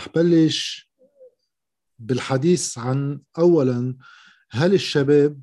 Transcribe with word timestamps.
رح 0.00 0.08
بلش 0.14 0.90
بالحديث 1.98 2.78
عن 2.78 3.20
اولا 3.38 3.96
هل 4.50 4.74
الشباب 4.74 5.42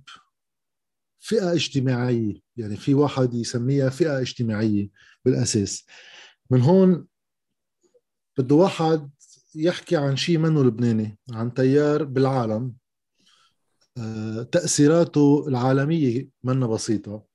فئة 1.20 1.54
اجتماعية 1.54 2.42
يعني 2.58 2.78
في 2.78 2.94
واحد 2.94 3.34
يسميها 3.34 3.90
فئة 3.90 4.22
اجتماعية 4.22 4.90
بالأساس. 5.26 5.86
من 6.50 6.62
هون 6.62 7.08
بده 8.38 8.56
واحد 8.56 9.10
يحكي 9.56 9.96
عن 9.96 10.16
شيء 10.16 10.38
منه 10.38 10.64
لبناني 10.64 11.18
عن 11.32 11.54
تيار 11.54 12.04
بالعالم. 12.04 12.74
آه، 13.98 14.44
تأثيراته 14.44 15.48
العالمية 15.48 16.30
منا 16.44 16.68
بسيطة. 16.68 17.26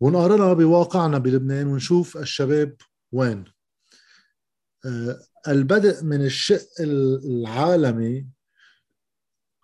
ونقارنها 0.00 0.52
بواقعنا 0.52 1.18
بلبنان 1.18 1.66
ونشوف 1.66 2.16
الشباب 2.16 2.76
وين. 3.12 3.44
البدء 5.48 6.04
من 6.04 6.24
الشق 6.24 6.66
العالمي 6.80 8.26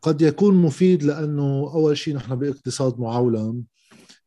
قد 0.02 0.22
يكون 0.22 0.54
مفيد 0.54 1.02
لأنه 1.02 1.70
أول 1.74 1.98
شيء 1.98 2.16
نحن 2.16 2.36
باقتصاد 2.36 3.00
معولم 3.00 3.64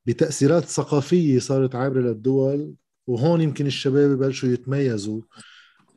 بتأثيرات 0.05 0.66
ثقافية 0.66 1.39
صارت 1.39 1.75
عابره 1.75 2.02
للدول 2.02 2.73
وهون 3.07 3.41
يمكن 3.41 3.67
الشباب 3.67 4.11
يبلشوا 4.11 4.49
يتميزوا 4.49 5.21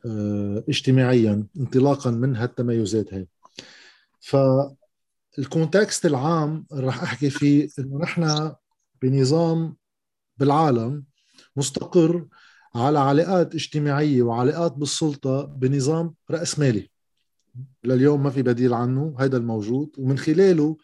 آه، 0.05 0.63
اجتماعيا 0.69 1.47
انطلاقا 1.59 2.11
من 2.11 2.35
هالتميزات 2.35 3.13
هاي. 3.13 3.27
فالكونتكست 4.19 6.05
العام 6.05 6.65
رح 6.73 7.03
أحكي 7.03 7.29
فيه 7.29 7.69
إنه 7.79 7.97
نحن 7.97 8.53
بنظام 9.01 9.75
بالعالم 10.37 11.03
مستقر 11.55 12.27
على 12.75 12.99
علاقات 12.99 13.55
اجتماعية 13.55 14.21
وعلاقات 14.21 14.73
بالسلطة 14.73 15.43
بنظام 15.45 16.13
راسمالي 16.31 16.89
لليوم 17.83 18.23
ما 18.23 18.29
في 18.29 18.41
بديل 18.41 18.73
عنه 18.73 19.15
هذا 19.19 19.37
الموجود. 19.37 19.89
ومن 19.97 20.17
خلاله 20.17 20.77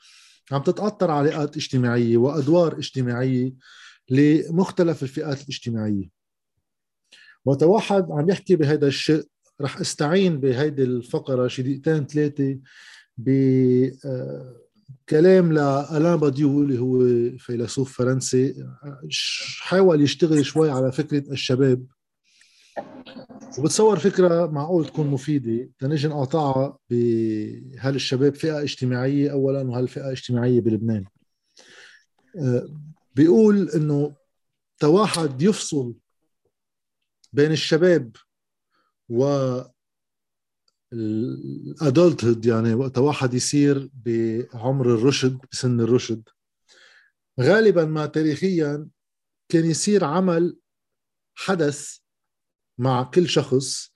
عم 0.51 0.63
تتأطر 0.63 1.11
علاقات 1.11 1.57
اجتماعية 1.57 2.17
وأدوار 2.17 2.77
اجتماعية 2.77 3.53
لمختلف 4.09 5.03
الفئات 5.03 5.41
الاجتماعية. 5.41 6.09
وقت 7.45 7.63
واحد 7.63 8.07
عم 8.11 8.29
يحكي 8.29 8.55
بهذا 8.55 8.87
الشيء 8.87 9.23
رح 9.61 9.79
استعين 9.79 10.39
بهيدي 10.39 10.83
الفقرة 10.83 11.47
شي 11.47 11.61
دقيقتين 11.61 12.05
ثلاثة 12.05 12.59
بكلام 14.89 15.53
لألان 15.53 16.15
باديو 16.15 16.61
اللي 16.61 16.79
هو 16.79 16.99
فيلسوف 17.37 17.97
فرنسي 17.97 18.67
حاول 19.59 20.01
يشتغل 20.01 20.45
شوي 20.45 20.71
على 20.71 20.91
فكرة 20.91 21.31
الشباب. 21.31 21.85
وبتصور 23.57 23.99
فكرة 23.99 24.45
معقول 24.45 24.85
تكون 24.85 25.07
مفيدة. 25.07 25.69
تنجي 25.79 26.07
نقاطعها 26.07 26.77
بهل 26.89 27.95
الشباب 27.95 28.35
فئة 28.35 28.63
اجتماعية 28.63 29.31
أولا 29.31 29.61
وهل 29.61 29.87
فئة 29.87 30.11
اجتماعية 30.11 30.61
بلبنان. 30.61 31.05
آه، 32.37 32.69
بيقول 33.15 33.69
إنه 33.69 34.15
تواحد 34.79 35.41
يفصل 35.41 35.93
بين 37.33 37.51
الشباب 37.51 38.15
و 39.09 39.23
الادولتهود 40.93 42.45
يعني 42.45 42.73
وقت 42.73 42.97
واحد 42.97 43.33
يصير 43.33 43.89
بعمر 43.93 44.93
الرشد 44.93 45.37
بسن 45.51 45.79
الرشد. 45.79 46.29
غالبا 47.41 47.85
ما 47.85 48.05
تاريخيا 48.05 48.87
كان 49.49 49.65
يصير 49.65 50.03
عمل 50.03 50.57
حدث 51.35 51.97
مع 52.77 53.03
كل 53.03 53.29
شخص 53.29 53.93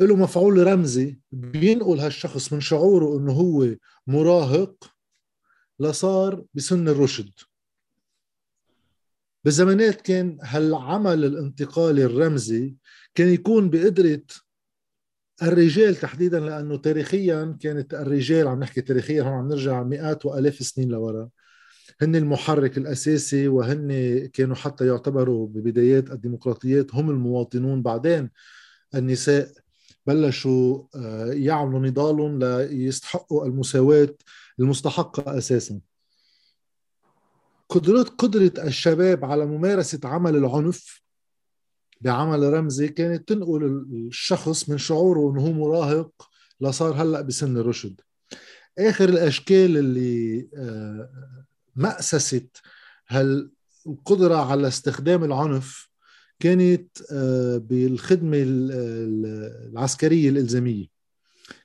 له 0.00 0.16
مفعول 0.16 0.66
رمزي 0.66 1.18
بينقل 1.32 2.00
هالشخص 2.00 2.52
من 2.52 2.60
شعوره 2.60 3.18
إنه 3.18 3.32
هو 3.32 3.76
مراهق 4.06 4.94
لصار 5.80 6.44
بسن 6.54 6.88
الرشد. 6.88 7.32
بالزمانات 9.44 10.00
كان 10.00 10.38
هالعمل 10.42 11.24
الانتقالي 11.24 12.04
الرمزي 12.04 12.76
كان 13.14 13.28
يكون 13.28 13.70
بقدرة 13.70 14.22
الرجال 15.42 15.96
تحديدا 15.96 16.40
لأنه 16.40 16.76
تاريخيا 16.76 17.56
كانت 17.60 17.94
الرجال 17.94 18.48
عم 18.48 18.60
نحكي 18.60 18.80
تاريخيا 18.80 19.22
هون 19.22 19.32
عم 19.32 19.48
نرجع 19.48 19.82
مئات 19.82 20.26
وألاف 20.26 20.60
السنين 20.60 20.88
لورا. 20.88 21.28
هن 22.02 22.16
المحرك 22.16 22.78
الأساسي 22.78 23.48
وهن 23.48 23.90
كانوا 24.26 24.56
حتى 24.56 24.86
يعتبروا 24.86 25.46
ببدايات 25.46 26.10
الديمقراطيات 26.10 26.94
هم 26.94 27.10
المواطنون. 27.10 27.82
بعدين 27.82 28.30
النساء 28.94 29.52
بلشوا 30.06 30.82
آه، 30.96 31.32
يعملوا 31.32 31.80
نضالهم 31.80 32.38
ليستحقوا 32.38 33.46
المساواة 33.46 34.14
المستحقة 34.60 35.38
أساسا. 35.38 35.80
قدرة 37.68 38.02
قدرة 38.02 38.52
الشباب 38.64 39.24
على 39.24 39.46
ممارسة 39.46 40.00
عمل 40.04 40.36
العنف 40.36 41.05
بعمل 42.00 42.52
رمزي 42.52 42.88
كانت 42.88 43.28
تنقل 43.28 43.64
الشخص 43.64 44.68
من 44.68 44.78
شعوره 44.78 45.32
انه 45.32 45.46
هو 45.46 45.52
مراهق 45.52 46.30
لصار 46.60 47.02
هلأ 47.02 47.20
بسن 47.20 47.56
الرشد 47.56 48.00
آخر 48.78 49.08
الأشكال 49.08 49.76
اللي 49.76 50.48
آه، 50.56 51.10
مأسسة 51.76 52.46
هالقدرة 53.08 54.36
على 54.36 54.68
استخدام 54.68 55.24
العنف 55.24 55.88
كانت 56.40 56.98
آه، 57.12 57.56
بالخدمة 57.56 58.38
العسكرية 58.46 60.30
الإلزامية. 60.30 60.86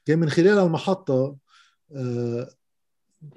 كان 0.06 0.20
من 0.20 0.30
خلال 0.30 0.60
المحطة 0.60 1.38
آه، 1.96 2.50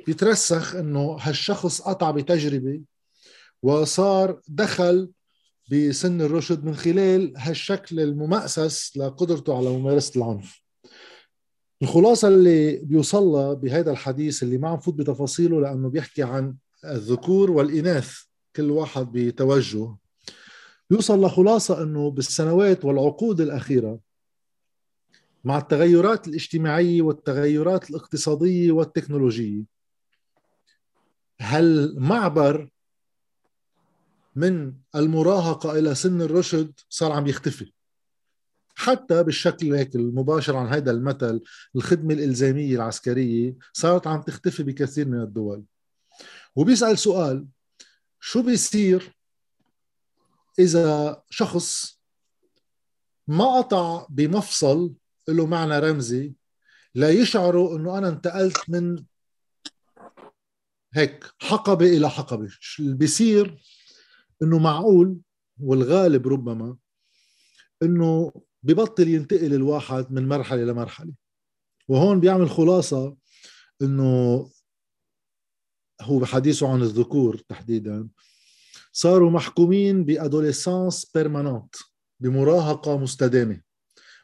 بيترسخ 0.07 0.75
إنه 0.75 1.17
هالشخص 1.21 1.81
قطع 1.81 2.11
بتجربة 2.11 2.83
وصار 3.63 4.41
دخل 4.49 5.11
بسن 5.71 6.21
الرشد 6.21 6.65
من 6.65 6.75
خلال 6.75 7.33
هالشكل 7.37 8.01
الممأسس 8.01 8.97
لقدرته 8.97 9.57
على 9.57 9.69
ممارسة 9.69 10.19
العنف. 10.19 10.63
الخلاصة 11.83 12.29
اللي 12.29 12.77
بيوصلها 12.77 13.55
بهذا 13.55 13.91
الحديث 13.91 14.43
اللي 14.43 14.59
ما 14.59 14.69
عم 14.69 14.81
فوت 14.81 14.95
بتفاصيله 14.95 15.61
لأنه 15.61 15.89
بيحكي 15.89 16.23
عن 16.23 16.57
الذكور 16.85 17.51
والإناث 17.51 18.19
كل 18.57 18.71
واحد 18.71 19.13
بتوجه 19.13 19.97
يوصل 20.91 21.25
لخلاصة 21.25 21.83
أنه 21.83 22.11
بالسنوات 22.11 22.85
والعقود 22.85 23.41
الأخيرة 23.41 23.99
مع 25.45 25.59
التغيرات 25.59 26.29
الاجتماعية 26.29 27.03
والتغيرات 27.03 27.91
الاقتصادية 27.91 28.73
والتكنولوجية 28.73 29.63
هالمعبر 31.41 32.69
من 34.37 34.75
المراهقة 34.95 35.79
إلى 35.79 35.95
سن 35.95 36.23
الرشد 36.23 36.73
صار 36.89 37.13
عم 37.13 37.27
يختفي. 37.27 37.73
حتى 38.77 39.23
بالشكل 39.23 39.75
هيك 39.75 39.97
المباشر 39.97 40.57
عن 40.57 40.67
هذا 40.67 40.91
المثل 40.91 41.41
الخدمة 41.77 42.15
الإلزامية 42.15 42.77
العسكرية 42.77 43.57
صارت 43.73 44.07
عم 44.07 44.23
تختفي 44.23 44.63
بكثير 44.63 45.09
من 45.09 45.21
الدول. 45.21 45.65
وبيسأل 46.57 46.99
سؤال 46.99 47.47
شو 48.21 48.43
بيصير 48.43 49.17
إذا 50.59 51.23
شخص 51.31 52.01
ما 53.29 53.59
قطع 53.59 54.07
بمفصل 54.11 54.95
له 55.29 55.47
معنى 55.47 55.79
رمزي 55.79 56.33
لا 56.95 57.11
يشعروا 57.11 57.77
إنه 57.77 57.99
أنا 57.99 58.09
انتقلت 58.09 58.71
من 58.71 59.05
هيك 60.95 61.25
حقبة 61.39 61.87
إلى 61.87 62.11
حقبة؟ 62.11 62.51
اللي 62.79 62.95
بيصير؟ 62.95 63.59
إنه 64.45 64.59
معقول 64.59 65.19
والغالب 65.61 66.29
ربما 66.29 66.77
إنه 67.83 68.33
ببطل 68.63 69.09
ينتقل 69.09 69.55
الواحد 69.55 70.13
من 70.13 70.29
مرحلة 70.29 70.65
لمرحلة. 70.65 71.13
وهون 71.89 72.21
بيعمل 72.21 72.51
خلاصة 72.51 73.17
إنه 73.83 74.51
هو 76.01 76.19
بحديثه 76.19 76.69
عن 76.69 76.83
الذكور 76.83 77.37
تحديدا. 77.37 78.09
صاروا 78.93 79.31
محكومين 79.31 80.05
بأدوليسانس 80.05 81.11
بيرماننت 81.15 81.75
بمراهقة 82.21 82.99
مستدامة. 82.99 83.61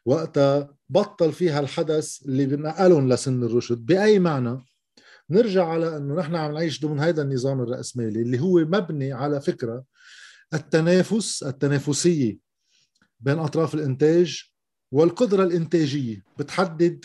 وقتها 0.07 0.75
بطل 0.89 1.33
فيها 1.33 1.61
الحدث 1.61 2.23
اللي 2.27 2.47
بنقلهم 2.47 3.13
لسن 3.13 3.43
الرشد. 3.43 3.87
بأي 3.87 4.19
معنى؟ 4.19 4.65
نرجع 5.31 5.67
على 5.67 5.97
إنه 5.97 6.15
نحن 6.15 6.35
عم 6.37 6.53
نعيش 6.53 6.83
ضمن 6.83 7.01
هذا 7.01 7.23
النظام 7.23 7.61
الرأسمالي 7.61 8.23
اللي 8.23 8.41
هو 8.41 8.59
مبني 8.59 9.13
على 9.13 9.41
فكرة 9.41 9.85
التنافس 10.55 11.43
التنافسية 11.43 12.39
بين 13.21 13.39
أطراف 13.39 13.75
الإنتاج 13.75 14.51
والقدرة 14.93 15.43
الإنتاجية 15.45 16.25
بتحدد 16.39 17.05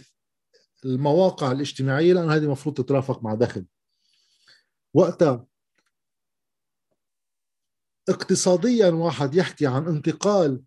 المواقع 0.86 1.51
الاجتماعية 1.51 2.13
لأنه 2.13 2.36
هذه 2.36 2.44
المفروض 2.44 2.75
تترافق 2.77 3.24
مع 3.24 3.33
دخل. 3.36 3.65
وقتها 4.94 5.45
اقتصاديا 8.09 8.89
واحد 8.89 9.36
يحكي 9.36 9.68
عن 9.68 9.88
انتقال 9.88 10.63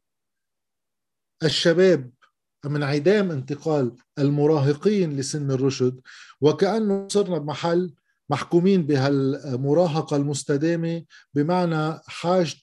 الشباب 1.44 2.12
من 2.64 2.76
انعدام 2.76 3.30
انتقال 3.30 3.96
المراهقين 4.18 5.16
لسن 5.16 5.50
الرشد 5.50 6.00
وكأنه 6.40 7.08
صرنا 7.08 7.38
بمحل 7.38 7.94
محكومين 8.30 8.86
بهالمراهقة 8.86 10.16
المستدامة 10.16 11.04
بمعنى 11.34 12.00
حاجة 12.06 12.54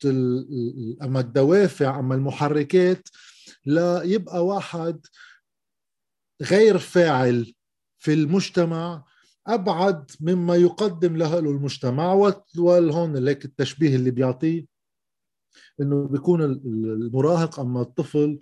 أما 1.04 1.20
الدوافع 1.20 2.00
أما 2.00 2.16
المحركات 2.16 3.08
ليبقى 3.66 4.46
واحد 4.46 5.06
غير 6.42 6.78
فاعل 6.78 7.54
في 8.00 8.14
المجتمع 8.14 9.04
أبعد 9.48 10.12
مما 10.20 10.56
يقدم 10.56 11.18
له 11.18 11.40
المجتمع. 11.40 12.14
وهون 12.58 13.18
لك 13.18 13.46
التشبيه 13.46 13.96
اللي 13.96 14.12
بيعطيه 14.12 14.66
إنه 15.82 16.08
بيكون 16.08 16.44
المراهق 16.44 17.60
أما 17.60 17.82
الطفل 17.82 18.40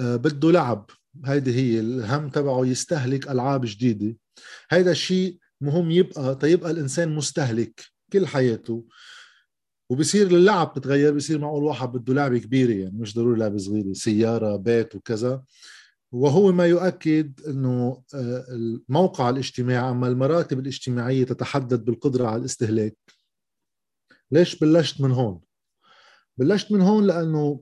آه، 0.00 0.16
بده 0.16 0.50
لعب. 0.50 0.90
هيدي 1.24 1.54
هي 1.54 1.80
الهم 1.80 2.30
تبعه 2.30 2.66
يستهلك 2.66 3.28
ألعاب 3.30 3.60
جديدة. 3.64 4.16
هيدا 4.70 4.90
الشيء 4.90 5.38
مهم 5.62 5.90
يبقى 5.90 6.34
تيبقى 6.34 6.70
الإنسان 6.70 7.14
مستهلك 7.14 7.84
كل 8.12 8.26
حياته 8.26 8.84
وبصير 9.90 10.26
اللعب 10.26 10.74
بتغير 10.74 11.14
بصير 11.14 11.38
معقول 11.38 11.64
واحد 11.64 11.88
بده 11.92 12.14
لعبة 12.14 12.38
كبيرة 12.38 12.72
يعني 12.72 12.98
مش 12.98 13.14
ضروري 13.14 13.38
لعبة 13.38 13.58
صغيرة 13.58 13.92
سيارة 13.92 14.56
بيت 14.56 14.94
وكذا. 14.94 15.42
وهو 16.12 16.52
ما 16.52 16.66
يؤكد 16.66 17.40
إنه 17.46 18.02
آه، 18.14 18.44
الموقع 18.50 19.30
الاجتماعي 19.30 19.90
أما 19.90 20.08
المراتب 20.08 20.58
الاجتماعية 20.58 21.24
تتحدد 21.24 21.84
بالقدرة 21.84 22.26
على 22.26 22.40
الاستهلاك. 22.40 22.96
ليش 24.30 24.58
بلشت 24.58 25.00
من 25.00 25.10
هون؟ 25.12 25.40
بلشت 26.36 26.72
من 26.72 26.80
هون 26.80 27.06
لأنه 27.06 27.60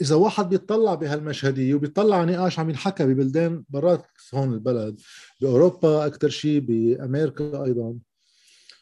إذا 0.00 0.14
واحد 0.14 0.48
بيطلع 0.48 0.94
بهالمشهدية 0.94 1.74
وبيطلع 1.74 2.24
نقاش 2.24 2.58
عم 2.58 2.70
ينحكى 2.70 3.06
ببلدان 3.06 3.64
برات 3.68 4.06
هون 4.34 4.52
البلد 4.52 5.00
بأوروبا 5.40 6.06
أكثر 6.06 6.28
شيء 6.28 6.60
بأمريكا 6.60 7.64
أيضا 7.64 7.98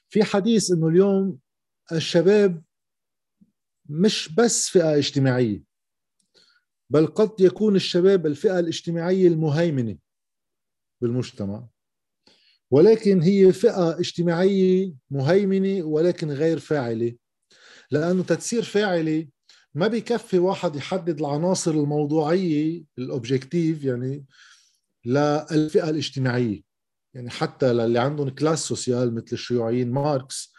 في 0.08 0.24
حديث 0.24 0.70
إنه 0.70 0.88
اليوم 0.88 1.38
الشباب 1.92 2.62
مش 3.88 4.34
بس 4.34 4.68
فئة 4.68 4.96
اجتماعية 4.96 5.62
بل 6.90 7.06
قد 7.06 7.40
يكون 7.40 7.76
الشباب 7.76 8.26
الفئة 8.26 8.58
الاجتماعية 8.58 9.28
المهيمنة 9.28 9.96
بالمجتمع. 11.00 11.68
ولكن 12.70 13.20
هي 13.20 13.52
فئة 13.52 13.98
اجتماعية 13.98 14.94
مهيمنة 15.10 15.84
ولكن 15.84 16.30
غير 16.30 16.58
فاعلة 16.58 17.16
لأنه 17.90 18.22
تتصير 18.22 18.62
فاعلة 18.62 19.28
ما 19.74 19.86
بيكفي 19.86 20.38
واحد 20.38 20.76
يحدد 20.76 21.20
العناصر 21.20 21.70
الموضوعية 21.70 22.84
ال 22.98 23.08
objectif 23.08 23.84
يعني 23.84 24.24
للفئة 25.06 25.90
الاجتماعية. 25.90 26.62
يعني 27.14 27.30
حتى 27.30 27.72
للي 27.72 27.98
عندهم 27.98 28.28
classe 28.28 28.58
sociale 28.58 29.14
مثل 29.14 29.28
الشيوعيين 29.32 29.90
ماركس 29.90 30.52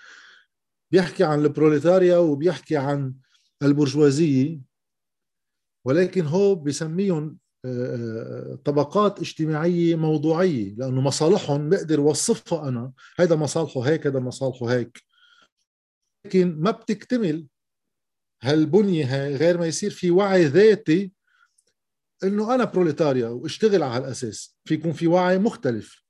بيحكي 0.91 1.23
عن 1.23 1.39
البروليتاريا 1.39 2.17
وبيحكي 2.17 2.77
عن 2.77 3.15
البرجوازية 3.63 4.59
ولكن 5.85 6.25
هو 6.25 6.55
بسميهم 6.55 7.37
آه، 7.65 7.95
آه، 7.95 8.55
طبقات 8.55 9.19
اجتماعية 9.19 9.95
موضوعية 9.95 10.75
لأنه 10.75 11.01
مصالحهم 11.01 11.69
بقدر 11.69 11.99
وصفها 11.99 12.67
أنا 12.69 12.91
هذا 13.19 13.35
مصالحه 13.35 13.81
هيك 13.81 14.07
هذا 14.07 14.19
مصالحه 14.19 14.65
هيك. 14.65 15.01
لكن 16.25 16.59
ما 16.59 16.71
بتكتمل. 16.71 17.47
هالبنية 18.43 19.05
هاي 19.05 19.35
غير 19.35 19.57
ما 19.57 19.65
يصير 19.65 19.91
في 19.91 20.11
وعي 20.11 20.45
ذاتي 20.45 21.11
إنه 22.23 22.55
أنا 22.55 22.63
بروليتاريا 22.63 23.27
وأشتغل 23.27 23.83
على 23.83 24.05
هالأساس؟ 24.05 24.57
في 24.65 24.73
يكون 24.73 24.93
في 24.93 25.07
وعي 25.07 25.37
مختلف. 25.37 26.03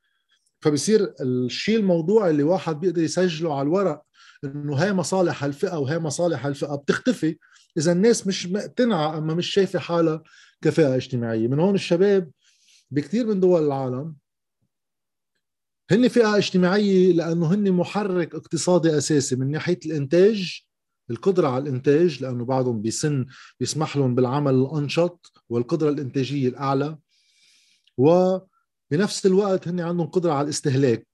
فبصير 0.62 1.14
الشيء 1.22 1.78
الموضوعي 1.78 2.32
اللي 2.32 2.44
واحد 2.44 2.80
بيقدر 2.80 3.02
يسجله 3.02 3.54
على 3.60 3.66
الورق 3.66 4.02
إنه 4.44 4.76
هاي 4.76 4.94
مصالح 4.94 5.44
هالفئة 5.44 5.78
وهي 5.78 6.00
مصالح 6.00 6.46
هالفئة. 6.46 6.76
بتختفي. 6.76 7.38
إذا 7.78 7.92
الناس 7.92 8.28
مش 8.28 8.48
مقتنعة 8.48 9.18
أما 9.18 9.34
مش 9.34 9.48
شايفة 9.48 9.80
حالها 9.80 10.24
كفئة 10.62 10.96
اجتماعية. 10.96 11.48
من 11.48 11.60
هون 11.60 11.76
الشباب 11.76 12.32
بكثير 12.92 13.26
من 13.28 13.40
دول 13.40 13.64
العالم 13.64 14.16
هن 15.92 16.08
فئة 16.08 16.38
اجتماعية 16.38 17.14
لأنه 17.14 17.54
هن 17.54 17.72
محرك 17.72 18.36
اقتصادي 18.36 18.98
أساسي 18.98 19.36
من 19.36 19.52
ناحية 19.52 19.80
الإنتاج 19.86 20.64
القدرة 21.10 21.48
على 21.48 21.64
الإنتاج 21.64 22.24
لأنه 22.24 22.46
بعضهم 22.46 22.82
بسن 22.82 23.26
بيسمح 23.60 23.98
لهم 23.98 24.16
بالعمل 24.16 24.54
الأنشط 24.54 25.32
والقدرة 25.50 25.90
الإنتاجية 25.90 26.50
الأعلى. 26.50 26.98
وبنفس 27.98 29.26
الوقت 29.26 29.68
هن 29.68 29.80
عندهم 29.80 30.08
قدرة 30.08 30.32
على 30.34 30.46
الاستهلاك. 30.46 31.08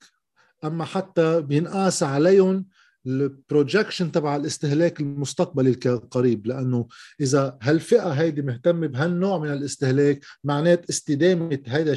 أما 0.63 0.85
حتى 0.85 1.41
بينقاس 1.41 2.03
عليهم 2.03 2.65
البروجكشن 3.07 4.11
تبع 4.11 4.35
الاستهلاك 4.35 4.99
المستقبلي 4.99 5.79
القريب 5.85 6.47
لأنه 6.47 6.87
إذا 7.21 7.57
هالفئة 7.61 8.09
هيدي 8.09 8.41
مهتمة 8.41 8.87
بهالنوع 8.87 9.37
من 9.37 9.53
الاستهلاك 9.53 10.25
معنات 10.43 10.89
استدامة 10.89 11.59
هيدا 11.67 11.93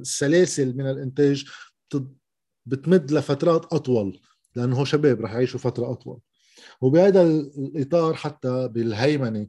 السلاسل 0.00 0.76
من 0.76 0.90
الإنتاج 0.90 1.44
بتمد 2.66 3.12
لفترات 3.12 3.72
أطول 3.72 4.20
لأنه 4.56 4.76
هو 4.76 4.84
شباب 4.84 5.20
رح 5.20 5.32
يعيشوا 5.32 5.60
فترة 5.60 5.92
أطول. 5.92 6.18
وبهذا 6.80 7.22
الإطار 7.22 8.14
حتى 8.14 8.68
بالهيمنة 8.68 9.46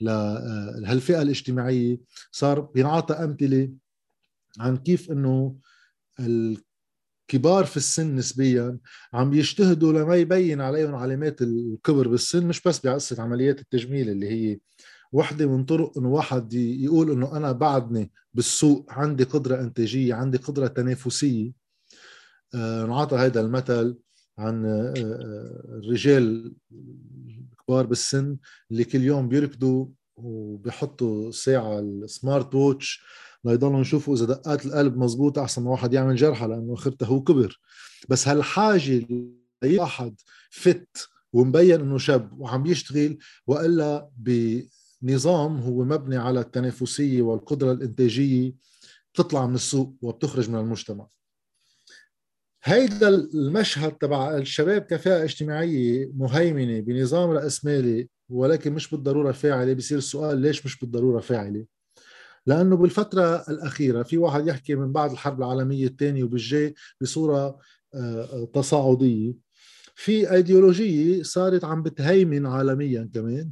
لهالفئه 0.00 1.22
الاجتماعية 1.22 2.00
صار 2.30 2.60
بينعطى 2.60 3.14
أمثلة 3.14 3.70
عن 4.58 4.76
كيف 4.76 5.10
إنه 5.10 5.56
كبار 7.28 7.64
في 7.64 7.76
السن 7.76 8.16
نسبيا 8.16 8.78
عم 9.12 9.34
يجتهدوا 9.34 9.92
لما 9.92 10.16
يبين 10.16 10.60
عليهم 10.60 10.94
علامات 10.94 11.42
الكبر 11.42 12.08
بالسن 12.08 12.46
مش 12.46 12.62
بس 12.62 12.78
بقصة 12.78 13.22
عمليات 13.22 13.60
التجميل 13.60 14.08
اللي 14.08 14.28
هي 14.28 14.58
وحدة 15.12 15.46
من 15.46 15.64
طرق 15.64 15.98
إنه 15.98 16.08
واحد 16.08 16.54
يقول 16.54 17.10
إنه 17.10 17.36
أنا 17.36 17.52
بعدني 17.52 18.12
بالسوق 18.34 18.86
عندي 18.92 19.24
قدرة 19.24 19.60
إنتاجية 19.60 20.14
عندي 20.14 20.38
قدرة 20.38 20.66
تنافسية. 20.66 21.52
آه 22.54 22.84
نعطى 22.86 23.16
هذا 23.16 23.40
المثل. 23.40 23.96
عن 24.38 24.66
آه, 24.66 24.94
آه، 24.96 25.78
الرجال 25.78 26.54
الكبار 27.52 27.86
بالسن 27.86 28.36
اللي 28.70 28.84
كل 28.84 29.02
يوم 29.02 29.28
بيركضوا 29.28 29.86
وبيحطوا 30.16 31.30
ساعة 31.30 31.78
السمارت 31.78 32.54
ووتش 32.54 33.04
ليضلوا 33.44 33.80
يشوفوا 33.80 34.14
إذا 34.14 34.24
دقات 34.24 34.66
القلب 34.66 34.96
مزبوطة 34.96 35.42
أحسن 35.42 35.62
ما 35.62 35.70
واحد 35.70 35.92
يعمل 35.92 36.16
جرحى 36.16 36.46
لأنه 36.46 36.74
اخرته 36.74 37.06
هو 37.06 37.22
كبر 37.22 37.60
بس 38.08 38.28
هالحاجة 38.28 39.06
واحد 39.64 40.14
فت 40.50 41.08
ومبين 41.32 41.80
إنه 41.80 41.98
شاب 41.98 42.40
وعم 42.40 42.66
يشتغل 42.66 43.18
وإلا 43.46 44.10
بنظام 44.16 45.56
هو 45.56 45.84
مبني 45.84 46.16
على 46.16 46.40
التنافسية 46.40 47.22
والقدرة 47.22 47.72
الإنتاجية 47.72 48.52
بتطلع 49.14 49.46
من 49.46 49.54
السوق 49.54 49.96
وبتخرج 50.02 50.50
من 50.50 50.58
المجتمع. 50.58 51.06
هيدا 52.64 53.08
المشهد 53.08 53.92
تبع 53.92 54.36
الشباب 54.36 54.82
كفاءة 54.82 55.24
اجتماعية 55.24 56.10
مهيمنة 56.14 56.80
بنظام 56.80 57.30
رأسمالي 57.30 58.08
ولكن 58.28 58.72
مش 58.72 58.90
بالضرورة 58.90 59.32
فاعلة. 59.32 59.72
بصير 59.74 59.98
السؤال 59.98 60.38
ليش 60.38 60.66
مش 60.66 60.78
بالضرورة 60.78 61.20
فاعلة؟ 61.20 61.66
لأنه 62.46 62.76
بالفترة 62.76 63.44
الأخيرة 63.48 64.02
في 64.02 64.18
واحد 64.18 64.46
يحكي 64.46 64.74
من 64.74 64.92
بعد 64.92 65.10
الحرب 65.10 65.38
العالمية 65.38 65.86
الثانية 65.86 66.24
وبالجاي 66.24 66.74
بصورة 67.00 67.58
آه، 67.94 68.48
تصاعدية. 68.54 69.34
في 69.94 70.32
أيديولوجية 70.32 71.22
صارت 71.22 71.64
عم 71.64 71.82
بتهيمن 71.82 72.46
عالميا 72.46 73.10
كمان. 73.14 73.50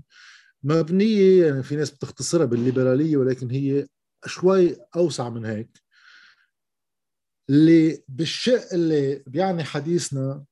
مبنية 0.63 1.47
يعني 1.47 1.63
في 1.63 1.77
ناس 1.77 1.91
بتختصرها 1.91 2.45
بالليبرالية 2.45 3.17
ولكن 3.17 3.51
هي 3.51 3.87
شوي 4.27 4.77
أوسع 4.97 5.29
من 5.29 5.45
هيك. 5.45 5.90
اللي 7.51 8.03
بالشق 8.09 8.73
اللي 8.73 9.23
بيعني 9.27 9.65
حديثنا 9.65 10.45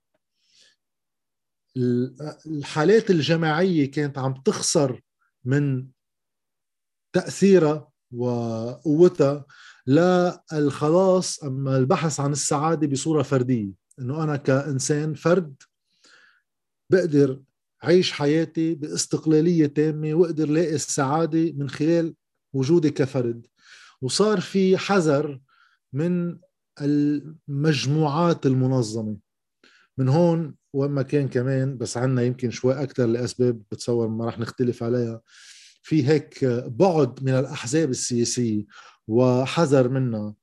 الحالات 2.47 3.11
الجماعية 3.11 3.91
كانت 3.91 4.19
عم 4.19 4.35
تخسر 4.43 5.01
من 5.45 5.89
تأثيرها 7.13 7.91
وقوتها 8.11 9.47
للخلاص 9.87 11.45
أما 11.45 11.77
البحث 11.77 12.21
عن 12.21 12.33
السعادة 12.33 12.87
بصورة 12.87 13.23
فردية 13.23 13.73
إنه 13.99 14.25
أنا 14.25 14.37
كإنسان 14.37 15.15
فرد 15.15 15.55
بقدر 16.91 17.43
عيش 17.83 18.13
حياتي 18.13 18.75
باستقلالية 18.75 19.67
تامة 19.67 20.15
وأقدر 20.15 20.49
لاقي 20.49 20.75
السعادة 20.75 21.53
من 21.53 21.71
خلال 21.71 22.15
وجودي 22.53 22.91
كفرد. 22.91 23.47
وصار 24.03 24.41
في 24.41 24.79
حذر 24.79 25.41
من 25.93 26.39
المجموعات 26.83 28.47
المنظمة. 28.47 29.17
من 29.99 30.09
هون 30.09 30.55
وين 30.73 30.91
ما 30.91 31.03
كان 31.03 31.29
كمان 31.29 31.79
بس 31.79 31.97
عنا 31.97 32.23
يمكن 32.23 32.51
شوي 32.51 32.83
أكثر 32.83 33.07
لأسباب 33.07 33.63
بتصور 33.73 34.09
ما 34.09 34.27
رح 34.27 34.39
نختلف 34.39 34.83
عليها 34.83 35.21
في 35.83 36.09
هيك 36.09 36.45
بعد 36.67 37.25
من 37.25 37.33
الأحزاب 37.33 37.91
السياسية 37.91 38.65
وحذر 39.09 39.89
منها. 39.89 40.35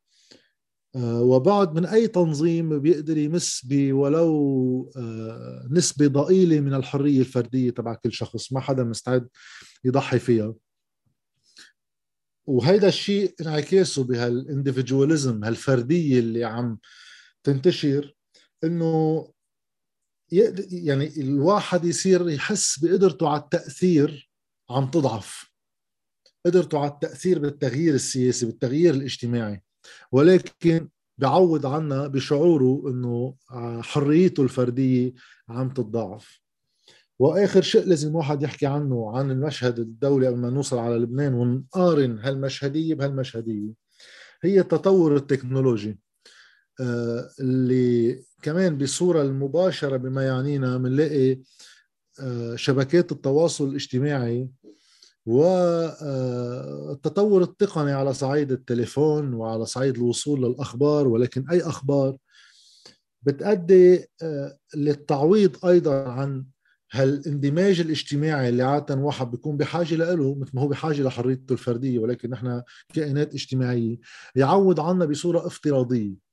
آه، 0.95 1.21
وبعد 1.21 1.75
من 1.75 1.85
أي 1.85 2.07
تنظيم 2.07 2.79
بيقدر 2.79 3.17
يمس 3.17 3.67
ولو 3.73 4.91
آه، 4.97 5.67
نسبة 5.71 6.07
ضئيلة 6.07 6.59
من 6.59 6.73
الحرية 6.73 7.19
الفردية 7.19 7.69
تبع 7.69 7.93
كل 7.93 8.13
شخص 8.13 8.53
ما 8.53 8.59
حدا 8.59 8.83
مستعد 8.83 9.27
يضحي 9.85 10.19
فيها. 10.19 10.53
وهيدا 12.47 12.87
الشيء 12.87 13.35
انعكاسه 13.41 14.03
بهالاندفجواليزم 14.03 15.43
هالفردية 15.43 16.19
اللي 16.19 16.43
عم 16.43 16.79
تنتشر 17.43 18.15
إنه 18.63 19.27
يعني 20.71 21.21
الواحد 21.21 21.85
يصير 21.85 22.29
يحس 22.29 22.79
بقدرته 22.79 23.29
على 23.29 23.41
التأثير 23.41 24.31
عم 24.69 24.91
تضعف. 24.91 25.51
قدرته 26.45 26.79
على 26.79 26.91
التأثير 26.91 27.39
بالتغيير 27.39 27.93
السياسي 27.93 28.45
بالتغيير 28.45 28.93
الاجتماعي. 28.93 29.63
ولكن 30.11 30.89
بعوض 31.17 31.65
عنا 31.65 32.07
بشعوره 32.07 32.83
إنه 32.87 33.35
حريته 33.81 34.43
الفردية 34.43 35.13
عم 35.49 35.69
تتضاعف 35.69 36.44
وآخر 37.19 37.61
شيء 37.61 37.85
لازم 37.85 38.15
واحد 38.15 38.43
يحكي 38.43 38.65
عنه 38.65 39.17
عن 39.17 39.31
المشهد 39.31 39.79
الدولي 39.79 40.27
قبل 40.27 40.37
ما 40.37 40.49
نوصل 40.49 40.77
على 40.77 40.95
لبنان 40.95 41.33
ونقارن 41.33 42.19
هالمشهدية 42.19 42.95
بهالمشهدية. 42.95 43.73
هي 44.43 44.59
التطور 44.59 45.15
التكنولوجي 45.15 45.99
آه، 46.81 47.29
اللي 47.39 48.23
كمان 48.41 48.77
بصورة 48.77 49.21
المباشرة 49.21 49.97
بما 49.97 50.25
يعنينا 50.25 50.77
بنلاقي 50.77 51.41
آه، 52.19 52.55
شبكات 52.55 53.11
التواصل 53.11 53.69
الاجتماعي 53.69 54.49
والتطور 55.25 56.33
التقني 57.43 57.91
على 57.91 58.13
صعيد 58.13 58.51
التليفون 58.51 59.33
وعلى 59.33 59.65
صعيد 59.65 59.95
الوصول 59.95 60.43
للأخبار 60.45 61.07
ولكن 61.07 61.49
أي 61.49 61.61
أخبار 61.61 62.17
بتأدي 63.21 64.05
آه، 64.21 64.57
للتعويض 64.75 65.65
أيضا 65.65 66.09
عن 66.09 66.45
هالاندماج 66.91 67.79
الاجتماعي 67.79 68.49
اللي 68.49 68.63
عادة 68.63 68.95
واحد 68.95 69.31
بيكون 69.31 69.57
بحاجة 69.57 69.95
له 69.95 70.35
مثل 70.35 70.51
ما 70.53 70.61
هو 70.61 70.67
بحاجة 70.67 71.01
لحريته 71.01 71.53
الفردية 71.53 71.99
ولكن 71.99 72.29
نحن 72.29 72.61
كائنات 72.93 73.33
اجتماعية 73.33 73.97
يعوض 74.35 74.79
عنا 74.79 75.05
بصورة 75.05 75.47
افتراضية 75.47 76.25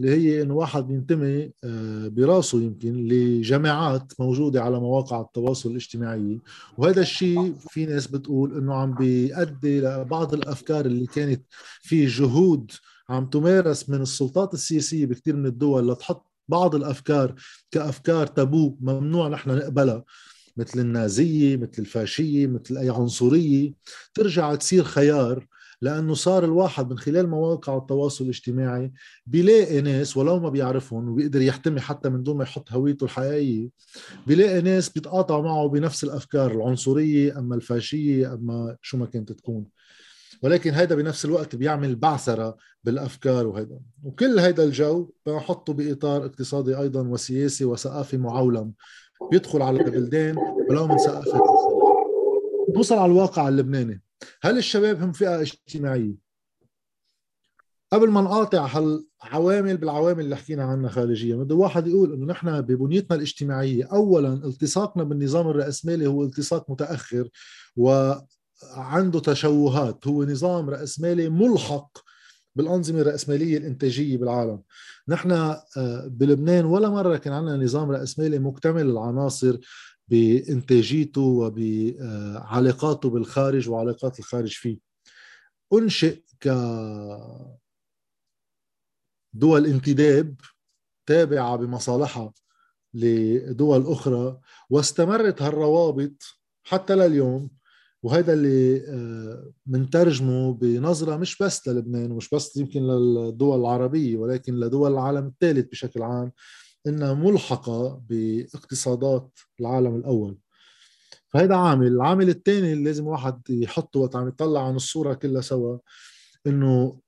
اللي 0.00 0.10
هي 0.10 0.42
إنه 0.42 0.54
واحد 0.54 0.86
بينتمي 0.86 1.50
آه، 1.64 2.08
براسه 2.08 2.62
يمكن 2.62 3.08
لجماعات 3.08 4.12
موجودة 4.18 4.62
على 4.62 4.80
مواقع 4.80 5.20
التواصل 5.20 5.70
الاجتماعي. 5.70 6.40
وهذا 6.78 7.00
الشيء 7.00 7.54
في 7.54 7.86
ناس 7.86 8.06
بتقول 8.06 8.58
إنه 8.58 8.74
عم 8.74 8.94
بيؤدي 8.94 9.80
لبعض 9.80 10.34
الأفكار 10.34 10.86
اللي 10.86 11.06
كانت 11.06 11.42
في 11.80 12.06
جهود 12.06 12.70
عم 13.08 13.26
تمارس 13.26 13.88
من 13.90 14.02
السلطات 14.02 14.54
السياسية 14.54 15.06
بكثير 15.06 15.36
من 15.36 15.46
الدول 15.46 15.88
لتحط 15.92 16.33
بعض 16.48 16.74
الأفكار 16.74 17.34
كأفكار 17.70 18.26
تابو 18.26 18.76
ممنوع 18.80 19.28
نحن 19.28 19.50
نقبلها 19.50 20.04
مثل 20.56 20.80
النازية 20.80 21.56
مثل 21.56 21.74
الفاشية 21.78 22.46
مثل 22.46 22.76
أي 22.76 22.90
عنصرية. 22.90 23.72
ترجع 24.14 24.54
تصير 24.54 24.84
خيار 24.84 25.46
لأنه 25.82 26.14
صار 26.14 26.44
الواحد 26.44 26.90
من 26.90 26.98
خلال 26.98 27.30
مواقع 27.30 27.76
التواصل 27.76 28.24
الاجتماعي 28.24 28.92
بيلاقي 29.26 29.80
ناس 29.80 30.16
ولو 30.16 30.40
ما 30.40 30.48
بيعرفهم 30.48 31.08
وبيقدر 31.08 31.42
يحتمي 31.42 31.80
حتى 31.80 32.08
من 32.08 32.22
دون 32.22 32.36
ما 32.36 32.42
يحط 32.42 32.72
هويته 32.72 33.04
الحقيقية 33.04 33.68
بيلاقي 34.26 34.60
ناس 34.60 34.88
بيتقاطعوا 34.88 35.42
معه 35.42 35.68
بنفس 35.68 36.04
الأفكار 36.04 36.52
العنصرية 36.52 37.38
أما 37.38 37.54
الفاشية 37.54 38.34
أما 38.34 38.76
شو 38.82 38.96
ما 38.96 39.06
كانت 39.06 39.32
تكون. 39.32 39.66
ولكن 40.42 40.74
هيدا 40.74 40.94
بنفس 40.94 41.24
الوقت 41.24 41.56
بيعمل 41.56 41.96
بعثرة 41.96 42.56
بالأفكار 42.84 43.46
وهيدا. 43.46 43.80
وكل 44.02 44.38
هيدا 44.38 44.64
الجو 44.64 45.10
بنحطه 45.26 45.72
بإطار 45.72 46.24
اقتصادي 46.24 46.78
أيضا 46.78 47.02
وسياسي 47.08 47.64
وثقافي 47.64 48.16
معولم. 48.16 48.72
بيدخل 49.30 49.62
على 49.62 49.80
البلدان 49.80 50.36
ولو 50.70 50.86
من 50.86 50.98
ثقافات 50.98 51.42
نوصل 52.76 52.94
على 52.94 53.12
الواقع 53.12 53.48
اللبناني. 53.48 54.02
هل 54.42 54.58
الشباب 54.58 55.02
هم 55.02 55.12
فئة 55.12 55.40
اجتماعية؟ 55.40 56.24
قبل 57.92 58.10
ما 58.10 58.20
نقاطع 58.20 58.66
هالعوامل 58.66 59.76
بالعوامل 59.76 60.24
اللي 60.24 60.36
حكينا 60.36 60.64
عنها 60.64 60.90
خارجيا 60.90 61.36
بده 61.36 61.54
واحد 61.54 61.86
يقول 61.86 62.12
إنه 62.12 62.26
نحن 62.26 62.60
ببنيتنا 62.60 63.16
الاجتماعية 63.16 63.84
اولا 63.84 64.32
التصاقنا 64.32 65.04
بالنظام 65.04 65.48
الرأسمالي 65.48 66.06
هو 66.06 66.24
التصاق 66.24 66.70
متأخر 66.70 67.28
وعنده 68.76 69.20
تشوهات. 69.20 70.06
هو 70.06 70.24
نظام 70.24 70.70
رأسمالي 70.70 71.28
ملحق 71.28 71.98
بالأنظمة 72.56 73.00
الرأسمالية 73.00 73.58
الإنتاجية 73.58 74.16
بالعالم. 74.16 74.62
نحن 75.08 75.30
آه، 75.30 76.06
بلبنان 76.06 76.64
ولا 76.64 76.88
مرة 76.88 77.16
كان 77.16 77.32
عندنا 77.32 77.56
نظام 77.56 77.90
رأسمالي 77.90 78.38
مكتمل 78.38 78.86
العناصر 78.90 79.58
بإنتاجيته 80.08 81.20
وبعلاقاته 81.20 83.10
بالخارج 83.10 83.68
وعلاقات 83.68 84.18
الخارج 84.18 84.52
فيه. 84.52 84.78
أنشئ 85.72 86.20
ك 86.40 86.48
دول 89.32 89.66
انتداب 89.66 90.34
تابعة 91.06 91.56
بمصالحها 91.56 92.32
لدول 92.94 93.86
أخرى 93.86 94.40
واستمرت 94.70 95.42
هالروابط 95.42 96.22
حتى 96.64 96.94
لليوم. 96.94 97.50
وهذا 98.04 98.32
اللي 98.32 98.82
منترجمه 99.66 100.48
آه، 100.48 100.52
بنظرة 100.52 101.16
مش 101.16 101.38
بس 101.38 101.68
للبنان 101.68 102.12
ومش 102.12 102.30
بس 102.34 102.56
يمكن 102.56 102.82
للدول 102.82 103.60
العربية 103.60 104.16
ولكن 104.16 104.60
لدول 104.60 104.92
العالم 104.92 105.26
الثالث 105.26 105.70
بشكل 105.70 106.02
عام 106.02 106.32
إنها 106.86 107.14
ملحقة 107.14 108.02
باقتصادات 108.08 109.38
العالم 109.60 109.96
الأول. 109.96 110.38
فهذا 111.28 111.56
عامل. 111.56 111.86
العامل 111.86 112.28
الثاني 112.28 112.72
اللي 112.72 112.84
لازم 112.84 113.06
واحد 113.06 113.42
يحطه 113.50 114.00
وقت 114.00 114.16
عم 114.16 114.28
يطلع 114.28 114.66
عن 114.68 114.76
الصورة 114.76 115.14
كلها 115.14 115.40
سوا 115.40 115.78
إنه 116.46 117.00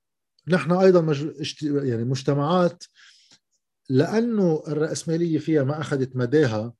نحن 0.47 0.71
أيضا 0.71 1.01
مج... 1.01 1.27
يعني 1.63 2.03
مجتمعات 2.03 2.83
لأنه 3.89 4.63
الرأسمالية 4.67 5.39
فيها 5.39 5.63
ما 5.63 5.81
أخذت 5.81 6.15
مداها 6.15 6.73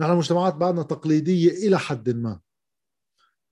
نحن 0.00 0.12
مجتمعات 0.16 0.54
بعدنا 0.54 0.82
تقليدية 0.82 1.50
إلى 1.50 1.78
حد 1.78 2.10
ما. 2.10 2.45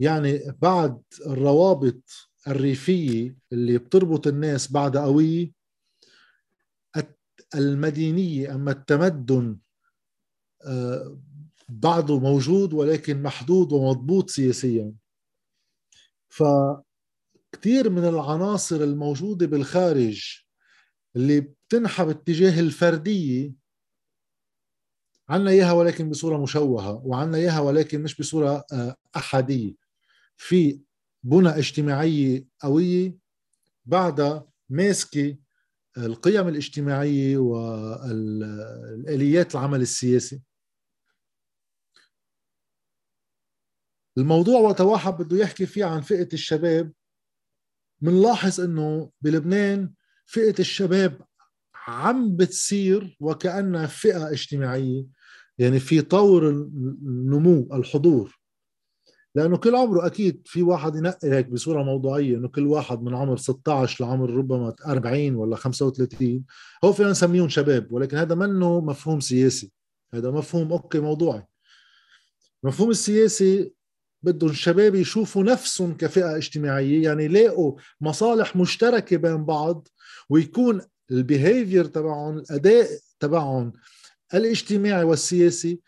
يعني 0.01 0.41
بعد 0.63 1.03
الروابط 1.27 2.03
الريفية 2.49 3.37
اللي 3.53 3.79
بتربط 3.79 4.27
الناس 4.27 4.73
بعد 4.73 4.97
قويه 4.97 5.65
المدينية 7.55 8.55
أما 8.55 8.71
التمدن 8.71 9.59
آه، 10.67 11.19
بعضه 11.69 12.21
موجود 12.21 12.73
ولكن 12.73 13.23
محدود 13.23 13.73
ومضبوط 13.73 14.31
سياسيا. 14.31 14.93
فكثير 16.29 17.91
من 17.91 18.05
العناصر 18.05 18.77
الموجودة 18.77 19.47
بالخارج 19.47 20.45
اللي 21.17 21.41
بتنحى 21.41 22.05
باتجاه 22.05 22.61
الفردية 22.61 23.53
عنا 25.29 25.51
إياها 25.51 25.73
ولكن 25.73 26.11
بصورة 26.11 26.43
مشوهة 26.43 26.93
وعنا 27.07 27.39
إياها 27.39 27.61
ولكن 27.61 28.03
مش 28.03 28.21
بصورة 28.21 28.65
آه، 28.73 28.97
أحادية 29.17 29.84
في 30.37 30.81
بنى 31.23 31.49
اجتماعية 31.49 32.47
قوية 32.61 33.19
بعدها 33.85 34.49
ماسكة 34.69 35.37
القيم 35.99 36.49
الاجتماعية 36.49 37.37
والآليات 37.39 38.75
العمل 39.55 39.81
السياسي. 39.81 40.43
الموضوع 44.19 44.61
وقت 44.61 44.81
واحد 44.81 45.13
بده 45.13 45.37
يحكي 45.37 45.67
فيه 45.67 45.85
عن 45.85 46.01
فئة 46.01 46.29
الشباب 46.33 46.93
منلاحظ 48.01 48.61
إنه 48.61 49.11
بلبنان 49.21 49.95
فئة 50.27 50.55
الشباب 50.59 51.27
عم 51.75 52.37
بتصير 52.37 53.17
وكأنها 53.21 53.87
فئة 53.87 54.31
اجتماعية. 54.31 55.07
يعني 55.59 55.81
في 55.81 56.03
طور 56.03 56.51
النمو 56.51 57.69
الحضور. 57.73 58.44
لأنه 59.35 59.57
كل 59.57 59.75
عمره 59.75 60.07
أكيد 60.07 60.43
في 60.45 60.63
واحد 60.63 60.97
ينقي 60.97 61.31
هيك 61.31 61.49
بصورة 61.49 61.83
موضوعية 61.83 62.37
إنه 62.37 62.49
كل 62.49 62.67
واحد 62.67 63.03
من 63.03 63.15
عمر 63.15 63.37
16 63.37 64.05
لعمر 64.05 64.31
ربما 64.31 64.75
40 64.87 65.35
ولا 65.35 65.57
35 65.57 66.45
هو 66.85 66.93
فينا 66.93 67.11
نسميهم 67.11 67.49
شباب 67.49 67.93
ولكن 67.93 68.17
هذا 68.17 68.35
منه 68.35 68.81
مفهوم 68.81 69.21
سياسي. 69.21 69.73
هذا 70.15 70.31
مفهوم 70.31 70.73
okay 70.73 71.01
موضوعي. 71.01 71.43
المفهوم 72.65 72.91
السياسي 72.91 73.73
بدهم 74.23 74.51
الشباب 74.51 74.95
يشوفوا 74.95 75.43
نفسهم 75.45 75.97
كفئة 75.97 76.37
اجتماعية 76.37 77.03
يعني 77.05 77.25
يلاقوا 77.25 77.79
مصالح 78.01 78.57
مشتركة 78.57 79.17
بين 79.17 79.45
بعض 79.45 79.89
ويكون 80.29 80.81
ال 81.11 81.19
behavior 81.19 81.85
تبعهم 81.85 82.39
الأداء 82.39 82.89
تبعهم 83.21 83.73
الاجتماعي 84.35 85.05
والسياسي 85.05 85.81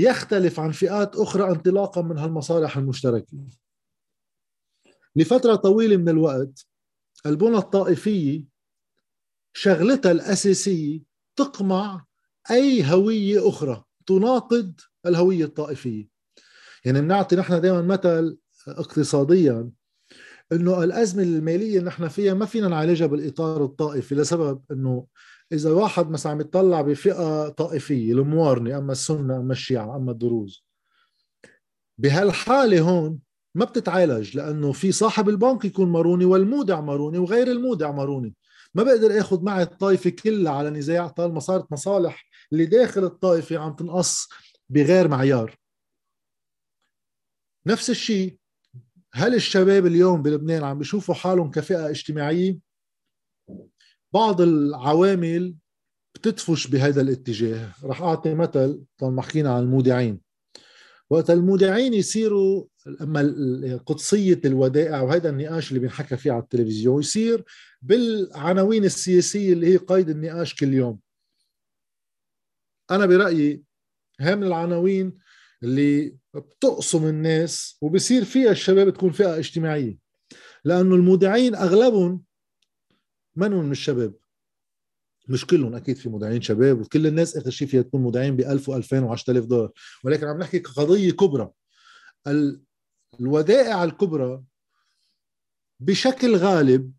يختلف 0.00 0.60
عن 0.60 0.72
فئات 0.72 1.16
أخرى 1.16 1.50
انطلاقا 1.50 2.02
من 2.02 2.18
هالمصالح 2.18 2.76
المشتركة. 2.76 3.38
لفترة 5.16 5.54
طويلة 5.54 5.96
من 5.96 6.08
الوقت 6.08 6.66
البنى 7.26 7.56
الطائفية 7.56 8.44
شغلتها 9.52 10.12
الأساسية 10.12 11.00
تقمع 11.36 12.04
أي 12.50 12.84
هوية 12.92 13.48
أخرى 13.48 13.84
تناقض 14.06 14.80
الهوية 15.06 15.44
الطائفية. 15.44 16.08
يعني 16.84 17.00
بنعطي 17.00 17.36
نحن 17.36 17.60
دائما 17.60 17.82
مثل 17.82 18.38
اقتصاديا 18.68 19.70
إنه 20.52 20.84
الأزمة 20.84 21.22
المالية 21.22 21.78
اللي 21.78 21.88
نحن 21.88 22.08
فيها 22.08 22.34
ما 22.34 22.46
فينا 22.46 22.68
نعالجها 22.68 23.06
بالإطار 23.06 23.64
الطائفي 23.64 24.14
لسبب 24.14 24.62
إنه 24.70 25.06
إذا 25.52 25.72
واحد 25.72 26.10
مثلا 26.10 26.32
عم 26.32 26.40
يطلع 26.40 26.80
بفئة 26.80 27.48
طائفية 27.48 28.12
الموارنة 28.12 28.78
أما 28.78 28.92
السنة 28.92 29.36
أما 29.36 29.52
الشيعة 29.52 29.96
أما 29.96 30.12
الدروز. 30.12 30.64
بهالحالة 31.98 32.80
هون 32.80 33.18
ما 33.54 33.64
بتتعالج 33.64 34.36
لأنه 34.36 34.72
في 34.72 34.92
صاحب 34.92 35.28
البنك 35.28 35.64
يكون 35.64 35.88
ماروني 35.88 36.24
والمودع 36.24 36.80
ماروني 36.80 37.18
وغير 37.18 37.46
المودع 37.46 37.90
ماروني. 37.90 38.34
ما 38.74 38.82
بقدر 38.82 39.20
آخذ 39.20 39.42
معي 39.42 39.62
الطائفة 39.62 40.10
كلها 40.10 40.52
على 40.52 40.70
نزاع 40.70 41.08
طالما 41.08 41.40
صارت 41.40 41.72
مصالح 41.72 42.28
اللي 42.52 42.66
داخل 42.66 43.04
الطائفة 43.04 43.58
عم 43.58 43.72
تنقص 43.72 44.28
بغير 44.68 45.08
معيار. 45.08 45.56
نفس 47.66 47.90
الشيء 47.90 48.38
هل 49.12 49.34
الشباب 49.34 49.86
اليوم 49.86 50.22
بلبنان 50.22 50.64
عم 50.64 50.78
بيشوفوا 50.78 51.14
حالهم 51.14 51.50
كفئة 51.50 51.90
اجتماعية؟ 51.90 52.69
بعض 54.12 54.40
العوامل 54.40 55.54
بتدفش 56.14 56.66
بهذا 56.66 57.00
الاتجاه. 57.00 57.72
رح 57.84 58.02
أعطي 58.02 58.34
مثل 58.34 58.82
طالما 58.98 59.22
حكينا 59.22 59.54
عن 59.54 59.62
المودعين. 59.62 60.20
وقت 61.10 61.30
المودعين 61.30 61.94
يصيروا 61.94 62.64
أما 63.00 63.80
قدسية 63.86 64.40
الودائع 64.44 65.00
وهذا 65.00 65.30
النقاش 65.30 65.68
اللي 65.68 65.80
بينحكى 65.80 66.16
فيه 66.16 66.32
على 66.32 66.42
التلفزيون 66.42 67.00
يصير 67.00 67.44
بالعناوين 67.82 68.84
السياسية 68.84 69.52
اللي 69.52 69.66
هي 69.66 69.76
قيد 69.76 70.08
النقاش 70.10 70.54
كل 70.54 70.74
يوم. 70.74 71.00
أنا 72.90 73.06
برأيي 73.06 73.62
هي 74.20 74.36
من 74.36 74.44
العناوين 74.44 75.18
اللي 75.62 76.16
بتقسم 76.34 77.06
الناس 77.06 77.78
وبصير 77.80 78.24
فيها 78.24 78.50
الشباب 78.50 78.90
تكون 78.90 79.12
فئة 79.12 79.38
اجتماعية. 79.38 79.98
لأنه 80.64 80.94
المودعين 80.94 81.54
أغلبهم 81.54 82.22
منهم 83.40 83.64
من 83.64 83.70
الشباب؟ 83.70 84.14
مش 85.28 85.46
كلهم 85.46 85.74
أكيد 85.74 85.96
في 85.96 86.08
مودعين 86.08 86.42
شباب 86.42 86.80
وكل 86.80 87.06
الناس 87.06 87.36
آخر 87.36 87.50
شيء 87.50 87.68
فيها 87.68 87.82
تكون 87.82 88.02
مودعين 88.02 88.36
ب 88.36 88.40
1000 88.40 88.70
و2000 88.70 89.18
و10000 89.18 89.46
دولار. 89.46 89.72
ولكن 90.04 90.26
عم 90.26 90.38
نحكي 90.38 90.58
كقضية 90.58 91.10
كبرى. 91.10 91.50
الودائع 93.20 93.84
الكبرى 93.84 94.42
بشكل 95.80 96.36
غالب 96.36 96.92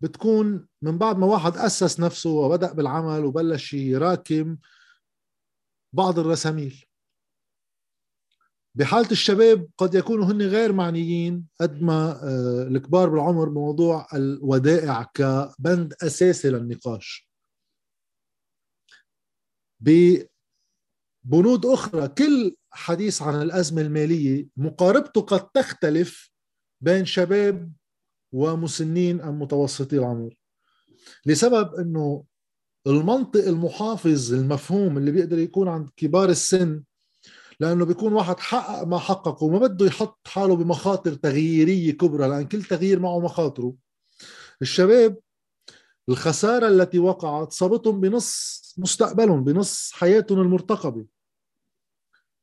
بتكون 0.00 0.68
من 0.82 0.98
بعد 0.98 1.18
ما 1.18 1.26
واحد 1.26 1.56
أسس 1.56 2.00
نفسه 2.00 2.30
وبدأ 2.30 2.72
بالعمل 2.72 3.24
وبلش 3.24 3.74
يراكم 3.74 4.56
بعض 5.92 6.18
الرساميل. 6.18 6.84
بحالة 8.74 9.10
الشباب 9.10 9.68
قد 9.78 9.94
يكونوا 9.94 10.24
هن 10.24 10.42
غير 10.42 10.72
معنيين 10.72 11.46
قد 11.60 11.82
ما 11.82 12.20
آه، 12.24 12.62
الكبار 12.62 13.08
بالعمر 13.08 13.48
بموضوع 13.48 14.06
الودائع 14.14 15.02
كبند 15.02 15.94
أساسي 16.02 16.50
للنقاش. 16.50 17.30
ببنود 19.80 21.66
أخرى 21.66 22.08
كل 22.08 22.56
حديث 22.70 23.22
عن 23.22 23.42
الأزمة 23.42 23.82
المالية 23.82 24.48
مقاربته 24.56 25.20
قد 25.20 25.48
تختلف 25.48 26.30
بين 26.80 27.04
شباب 27.04 27.72
ومسنين 28.32 29.20
أم 29.20 29.38
متوسطي 29.38 29.98
العمر. 29.98 30.34
لسبب 31.26 31.74
أنه 31.74 32.24
المنطق 32.86 33.44
المحافظ 33.46 34.34
المفهوم 34.34 34.98
اللي 34.98 35.10
بيقدر 35.10 35.38
يكون 35.38 35.68
عند 35.68 35.90
كبار 35.96 36.28
السن 36.28 36.82
لأنه 37.60 37.84
بيكون 37.84 38.12
واحد 38.12 38.40
حقق 38.40 38.86
ما 38.86 38.98
حققه 38.98 39.44
وما 39.44 39.58
بده 39.58 39.86
يحط 39.86 40.28
حاله 40.28 40.56
بمخاطر 40.56 41.14
تغييرية 41.14 41.92
كبرى 41.92 42.28
لأن 42.28 42.46
كل 42.46 42.62
تغيير 42.62 43.00
معه 43.00 43.20
مخاطره. 43.20 43.74
الشباب 44.62 45.18
الخسارة 46.08 46.68
التي 46.68 46.98
وقعت 46.98 47.52
صابتهم 47.52 48.00
بنص 48.00 48.60
مستقبلهم 48.78 49.44
بنص 49.44 49.92
حياتهم 49.92 50.40
المرتقبة. 50.40 51.06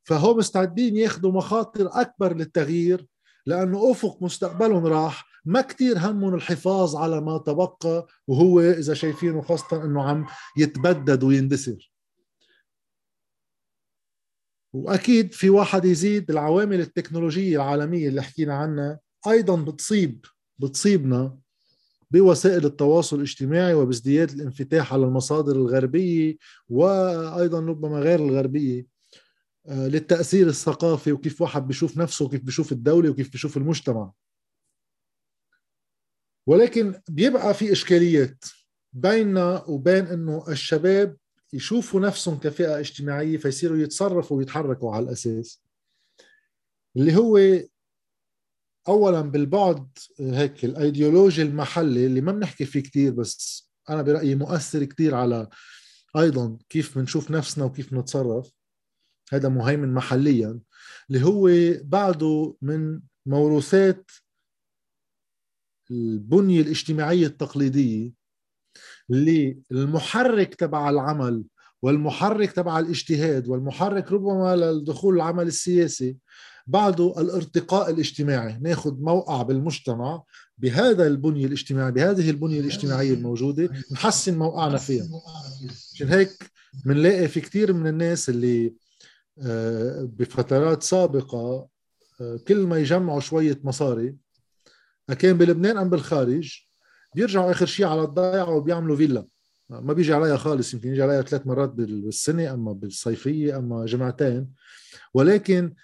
فهو 0.04 0.34
مستعدين 0.34 0.96
ياخذوا 0.96 1.32
مخاطر 1.32 2.00
أكبر 2.00 2.36
للتغيير 2.36 3.06
لأنه 3.46 3.90
أفق 3.90 4.22
مستقبلهم 4.22 4.86
راح 4.86 5.28
ما 5.44 5.60
كتير 5.60 5.98
همهم 5.98 6.34
الحفاظ 6.34 6.96
على 6.96 7.20
ما 7.20 7.38
تبقى 7.38 8.06
وهو 8.28 8.60
إذا 8.60 8.94
شايفينه 8.94 9.42
خاصة 9.42 9.84
إنه 9.84 10.02
عم 10.02 10.26
يتبدد 10.56 11.22
ويندثر. 11.24 11.92
وأكيد 14.72 15.32
في 15.32 15.50
واحد 15.50 15.84
يزيد 15.84 16.30
العوامل 16.30 16.80
التكنولوجية 16.80 17.56
العالمية 17.56 18.08
اللي 18.08 18.22
حكينا 18.22 18.54
عنها 18.54 19.00
أيضا 19.26 19.56
بتصيب 19.56 20.24
بتصيبنا 20.58 21.38
بوسائل 22.10 22.64
التواصل 22.66 23.16
الاجتماعي 23.16 23.74
وبازدياد 23.74 24.30
الانفتاح 24.30 24.92
على 24.92 25.04
المصادر 25.06 25.56
الغربية 25.56 26.36
وأيضا 26.68 27.60
ربما 27.60 27.98
غير 27.98 28.18
الغربية 28.20 28.86
آه، 29.68 29.88
للتأثير 29.88 30.46
الثقافي 30.48 31.12
وكيف 31.12 31.42
واحد 31.42 31.66
بيشوف 31.66 31.98
نفسه 31.98 32.24
وكيف 32.24 32.40
بيشوف 32.42 32.72
الدولة 32.72 33.10
وكيف 33.10 33.32
بيشوف 33.32 33.56
المجتمع. 33.56 34.12
ولكن 36.46 37.00
بيبقى 37.08 37.54
في 37.54 37.72
إشكاليات 37.72 38.44
بيننا 38.92 39.64
وبين 39.64 40.06
إنه 40.06 40.44
الشباب 40.48 41.16
يشوفوا 41.52 42.00
نفسهم 42.00 42.38
كفئة 42.38 42.78
اجتماعية 42.78 43.36
فيصيروا 43.36 43.78
يتصرفوا 43.78 44.36
ويتحركوا 44.36 44.94
على 44.94 45.04
الأساس. 45.04 45.62
اللي 46.96 47.16
هو 47.16 47.38
اولا 48.88 49.20
بالبعد 49.20 49.98
هيك 50.20 50.64
الايديولوجي 50.64 51.42
المحلي 51.42 52.06
اللي 52.06 52.20
ما 52.20 52.32
بنحكي 52.32 52.64
فيه 52.64 52.80
كثير 52.80 53.12
بس 53.12 53.68
أنا 53.90 54.02
برأيي 54.02 54.34
مؤثر 54.34 54.84
كثير 54.84 55.14
على 55.14 55.48
أيضا 56.16 56.58
كيف 56.68 56.98
بنشوف 56.98 57.30
نفسنا 57.30 57.64
وكيف 57.64 57.92
نتصرف 57.92 58.50
هذا 59.32 59.48
مهيمن 59.48 59.94
محليا. 59.94 60.60
اللي 61.10 61.24
هو 61.24 61.50
بعده 61.82 62.56
من 62.62 63.00
موروثات 63.26 64.10
البنية 65.90 66.60
الاجتماعية 66.60 67.26
التقليدية 67.26 68.12
اللي 69.10 69.58
المحرك 69.72 70.54
تبع 70.54 70.90
العمل 70.90 71.44
والمحرك 71.82 72.52
تبع 72.52 72.78
الاجتهاد 72.78 73.48
والمحرك 73.48 74.12
ربما 74.12 74.56
للدخول 74.56 75.16
العمل 75.16 75.46
السياسي 75.46 76.16
بعده 76.66 77.14
الارتقاء 77.20 77.90
الاجتماعي. 77.90 78.58
ناخذ 78.60 78.94
موقع 79.00 79.42
بالمجتمع 79.42 80.22
بهذا 80.58 81.06
البنية 81.06 81.46
الاجتماعية 81.46 81.90
بهذه 81.90 82.30
البنية 82.30 82.60
الاجتماعية 82.60 83.14
الموجودة 83.14 83.70
نحسن 83.92 84.38
موقعنا 84.38 84.78
فيها. 84.78 85.06
عشان 85.94 86.08
هيك 86.08 86.50
بنلاقي 86.84 87.28
في 87.28 87.40
كثير 87.40 87.72
من 87.72 87.86
الناس 87.86 88.28
اللي 88.28 88.74
آه، 89.42 90.08
بفترات 90.12 90.82
سابقة 90.82 91.68
آه، 92.20 92.36
كل 92.48 92.56
ما 92.56 92.78
يجمعوا 92.78 93.20
شوية 93.20 93.60
مصاري 93.64 94.16
كان 95.18 95.38
بلبنان 95.38 95.78
أم 95.78 95.90
بالخارج 95.90 96.67
بيرجعوا 97.14 97.50
آخر 97.50 97.66
شيء 97.66 97.86
على 97.86 98.02
الضيعة 98.02 98.50
وبيعملوا 98.50 98.96
فيلا. 98.96 99.26
ما 99.68 99.92
بيجي 99.92 100.14
عليها 100.14 100.36
خالص 100.36 100.74
يمكن 100.74 100.88
يجي 100.92 101.02
عليها 101.02 101.22
ثلاث 101.22 101.46
مرات 101.46 101.70
بالسنة 101.70 102.54
أما 102.54 102.72
بالصيفية 102.72 103.58
أما 103.58 103.86
جمعتين. 103.86 104.54
ولكن 105.14 105.74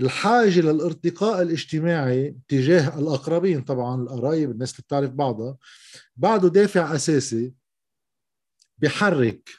الحاجة 0.00 0.60
للارتقاء 0.60 1.42
الاجتماعي 1.42 2.36
تجاه 2.48 2.98
الأقربين 2.98 3.62
طبعا 3.62 4.02
القرايب 4.02 4.50
الناس 4.50 4.72
اللي 4.72 4.82
بتعرف 4.82 5.10
بعضها 5.10 5.56
بعده 6.16 6.48
دافع 6.48 6.94
أساسي 6.94 7.54
بحرك. 8.78 9.50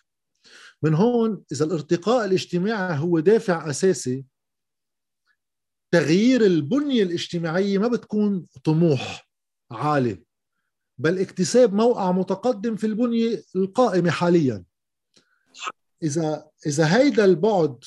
من 0.83 0.93
هون 0.93 1.43
إذا 1.51 1.65
الارتقاء 1.65 2.25
الاجتماعي 2.25 2.97
هو 2.99 3.19
دافع 3.19 3.69
أساسي 3.69 4.25
تغيير 5.91 6.45
البنية 6.45 7.03
الاجتماعية 7.03 7.77
ما 7.77 7.87
بتكون 7.87 8.45
طموح 8.63 9.29
عالي. 9.71 10.23
بل 11.01 11.19
اكتساب 11.19 11.73
موقع 11.73 12.11
متقدم 12.11 12.75
في 12.75 12.87
البنية 12.87 13.43
القائمة 13.55 14.11
حاليا. 14.11 14.63
إذا 16.03 16.51
إذا 16.65 16.97
هيدا 16.97 17.25
البعد 17.25 17.83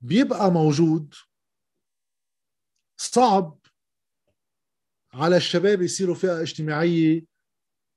بيبقى 0.00 0.50
موجود 0.50 1.14
صعب 2.96 3.58
على 5.12 5.36
الشباب 5.36 5.82
يصيروا 5.82 6.14
فئة 6.14 6.42
اجتماعية 6.42 7.24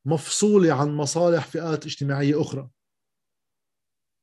مفصولة 0.05 0.73
عن 0.73 0.97
مصالح 0.97 1.47
فئات 1.47 1.85
اجتماعية 1.85 2.41
أخرى. 2.41 2.69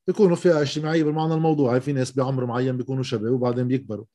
بيكونوا 0.07 0.35
فئة 0.35 0.61
اجتماعية 0.61 1.03
بالمعنى 1.03 1.33
الموضوعي 1.33 1.81
في 1.81 1.93
ناس 1.93 2.11
بعمر 2.11 2.45
معين 2.45 2.77
بيكونوا 2.77 3.03
شباب 3.03 3.31
وبعدين 3.31 3.67
بيكبروا. 3.67 4.05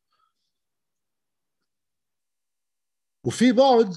وفي 3.25 3.53
بعد 3.53 3.95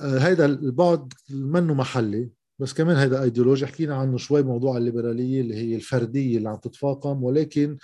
هيدا 0.00 0.44
البعد 0.44 1.12
منه 1.30 1.74
محلي 1.74 2.30
بس 2.58 2.72
كمان 2.72 2.96
هيدا 2.96 3.22
ايديولوجي 3.22 3.66
حكينا 3.66 3.96
عنه 3.96 4.16
شوي 4.16 4.42
بموضوع 4.42 4.76
الليبرالية 4.76 5.40
اللي 5.40 5.54
هي 5.54 5.74
الفردية 5.76 6.38
اللي 6.38 6.48
عم 6.48 6.56
تتفاقم 6.56 7.24
ولكن 7.24 7.78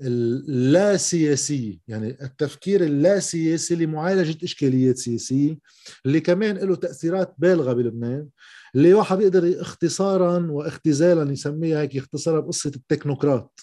اللا 0.00 0.96
سياسية 0.96 1.78
يعني 1.88 2.08
التفكير 2.22 2.84
اللا 2.84 3.20
سياسي 3.20 3.74
لمعالجة 3.74 4.44
إشكاليات 4.44 4.98
سياسية 4.98 5.58
اللي 6.06 6.20
كمان 6.20 6.56
له 6.56 6.76
تأثيرات 6.76 7.34
بالغة 7.38 7.72
بلبنان 7.72 8.28
اللي 8.74 8.94
واحد 8.94 9.18
بيقدر 9.18 9.60
اختصارا 9.60 10.46
واختزالا 10.50 11.32
يسميها 11.32 11.80
هيك 11.80 11.94
يختصرها 11.94 12.40
بقصة 12.40 12.72
التكنوقراط. 12.76 13.60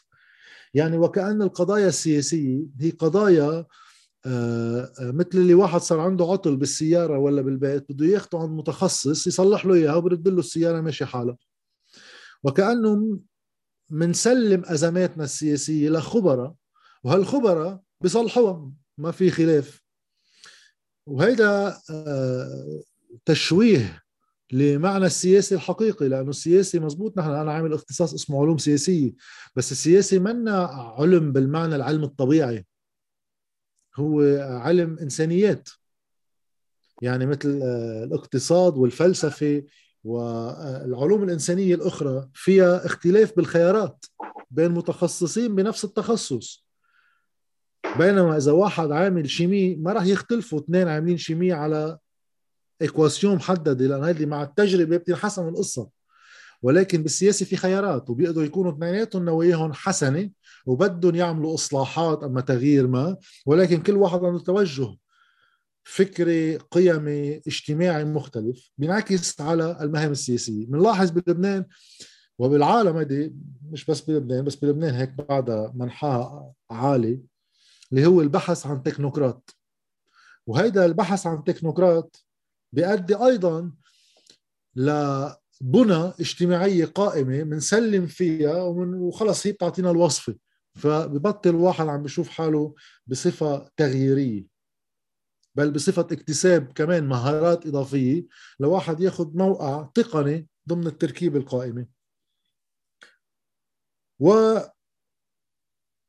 يعني 0.73 0.97
وكأن 0.97 1.41
القضايا 1.41 1.87
السياسية 1.87 2.59
هي 2.79 2.89
قضايا 2.89 3.43
آه، 3.43 3.57
آه، 3.59 3.67
مثل 4.99 5.29
اللي 5.33 5.53
واحد 5.53 5.81
صار 5.81 5.99
عنده 5.99 6.25
عطل 6.25 6.55
بالسيارة 6.57 7.17
ولا 7.17 7.41
بالبيت 7.41 7.91
بده 7.91 8.05
ياخده 8.05 8.39
عند 8.39 8.49
متخصص 8.49 9.27
يصلح 9.27 9.65
له 9.65 9.73
إياها 9.73 9.95
وبرد 9.95 10.27
له 10.27 10.39
السيارة 10.39 10.81
ماشي 10.81 11.05
حالها 11.05 11.37
وكأنه 12.43 13.19
منسلم 13.89 14.63
أزماتنا 14.65 15.23
السياسية 15.23 15.89
لخبراء 15.89 16.53
وهالخبراء 17.03 17.81
بيصلحوها 18.01 18.71
ما 18.97 19.11
في 19.11 19.31
خلاف. 19.31 19.81
وهيدا 21.07 21.77
آه، 21.89 22.81
تشويه 23.25 24.03
لمعنى 24.51 25.05
السياسي 25.05 25.55
الحقيقي 25.55 26.07
لأنه 26.07 26.29
السياسي 26.29 26.79
مزبوط 26.79 27.17
نحن 27.17 27.29
أنا 27.29 27.51
عامل 27.53 27.73
اختصاص 27.73 28.13
اسمه 28.13 28.41
علوم 28.41 28.57
سياسية 28.57 29.11
بس 29.55 29.71
السياسي 29.71 30.19
منا 30.19 30.63
علم 30.97 31.31
بالمعنى 31.31 31.75
العلم 31.75 32.03
الطبيعي. 32.03 32.65
هو 33.95 34.21
علم 34.39 34.99
إنسانيات. 34.99 35.69
يعني 37.01 37.25
مثل 37.25 37.59
آه، 37.63 38.03
الاقتصاد 38.03 38.77
والفلسفة 38.77 39.63
والعلوم 40.03 41.23
الإنسانية 41.23 41.75
الأخرى 41.75 42.29
فيها 42.33 42.85
اختلاف 42.85 43.35
بالخيارات 43.35 44.05
بين 44.51 44.71
متخصصين 44.71 45.55
بنفس 45.55 45.85
التخصص. 45.85 46.65
بينما 47.97 48.37
إذا 48.37 48.51
واحد 48.51 48.91
عامل 48.91 49.29
شيمي 49.29 49.75
ما 49.75 49.93
راح 49.93 50.05
يختلفوا 50.05 50.59
اثنين 50.59 50.87
عاملين 50.87 51.17
شيمي 51.17 51.51
على 51.51 51.97
إكواسيون 52.81 53.35
محددة 53.35 53.87
لأن 53.87 54.03
هذه 54.03 54.25
مع 54.25 54.43
التجربة 54.43 54.97
بتنحسن 54.97 55.47
القصة. 55.47 55.89
ولكن 56.61 57.03
بالسياسة 57.03 57.45
في 57.45 57.57
خيارات 57.57 58.09
وبيقدروا 58.09 58.45
يكونوا 58.45 58.71
اثنيناتهم 58.71 59.25
نواياهم 59.25 59.73
حسنة 59.73 60.29
وبدهم 60.65 61.15
يعملوا 61.15 61.53
إصلاحات 61.53 62.23
أما 62.23 62.41
تغيير 62.41 62.87
ما 62.87 63.17
ولكن 63.45 63.81
كل 63.81 63.93
واحد 63.93 64.23
عنده 64.23 64.39
توجه 64.39 64.95
فكري 65.83 66.57
قيمي 66.57 67.37
اجتماعي 67.47 68.05
مختلف 68.05 68.71
بينعكس 68.77 69.41
على 69.41 69.77
المهام 69.81 70.11
السياسية. 70.11 70.65
بنلاحظ 70.65 71.09
بلبنان 71.11 71.65
وبالعالم 72.39 72.97
هذه 72.97 73.31
مش 73.71 73.85
بس 73.85 74.01
بلبنان 74.01 74.45
بس 74.45 74.55
بلبنان 74.55 74.93
هيك 74.93 75.09
بعدها 75.09 75.71
منحاها 75.75 76.53
عالي 76.71 77.21
اللي 77.91 78.05
هو 78.05 78.21
البحث 78.21 78.65
عن 78.65 78.83
تكنوقراط. 78.83 79.55
وهيدا 80.47 80.85
البحث 80.85 81.27
عن 81.27 81.43
تكنوقراط 81.43 82.25
بيؤدي 82.73 83.15
أيضا 83.15 83.71
لبنى 84.75 86.13
اجتماعية 86.19 86.85
قائمة 86.85 87.43
بنسلم 87.43 88.07
فيها 88.07 88.61
وخلص 88.63 89.47
هي 89.47 89.51
بتعطينا 89.51 89.91
الوصفة. 89.91 90.35
فببطل 90.75 91.55
واحد 91.55 91.87
عم 91.87 92.03
بيشوف 92.03 92.29
حاله 92.29 92.75
بصفة 93.07 93.69
تغييرية 93.77 94.45
بل 95.55 95.71
بصفة 95.71 96.07
اكتساب 96.11 96.73
كمان 96.73 97.07
مهارات 97.07 97.65
إضافية 97.65 98.27
لواحد 98.59 99.01
ياخذ 99.01 99.37
موقع 99.37 99.89
تقني 99.93 100.47
ضمن 100.69 100.87
التركيبة 100.87 101.39
القائمة. 101.39 101.87
و 104.19 104.31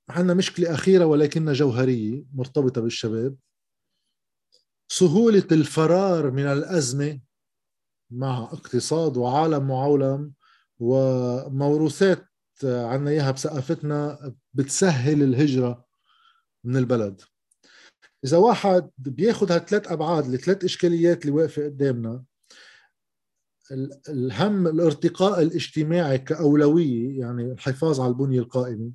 عندنا 0.09 0.35
مشكلة 0.35 0.75
أخيرة 0.75 1.05
ولكنها 1.05 1.53
جوهرية 1.53 2.25
مرتبطة 2.35 2.81
بالشباب. 2.81 3.37
سهولة 4.92 5.46
الفرار 5.53 6.31
من 6.31 6.46
الأزمة 6.46 7.20
مع 8.11 8.42
اقتصاد 8.42 9.16
وعالم 9.16 9.68
معولم 9.68 10.33
وموروثات 10.79 12.29
عنا 12.64 13.11
إياها 13.11 13.31
بثقافتنا 13.31 14.35
بتسهل 14.55 15.23
الهجرة 15.23 15.85
من 16.65 16.77
البلد. 16.77 17.21
إذا 18.25 18.37
واحد 18.37 18.91
بياخذ 18.99 19.53
هالثلاث 19.53 19.93
أبعاد 19.93 20.25
الثلاث 20.27 20.65
إشكاليات 20.65 21.23
اللي 21.23 21.37
واقفة 21.37 21.65
قدامنا 21.65 22.25
الهم 24.09 24.67
الارتقاء 24.67 25.43
الاجتماعي 25.43 26.19
كأولوية 26.19 27.21
يعني 27.21 27.53
الحفاظ 27.53 28.01
على 28.01 28.09
البنية 28.09 28.41
القائمة 28.41 28.93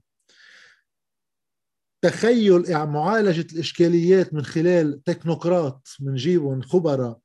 تخيل 2.02 2.86
معالجة 2.88 3.54
الإشكاليات 3.54 4.34
من 4.34 4.42
خلال 4.44 5.04
تكنوقراط 5.04 5.88
بنجيبهم 6.00 6.62
خبراء 6.62 7.20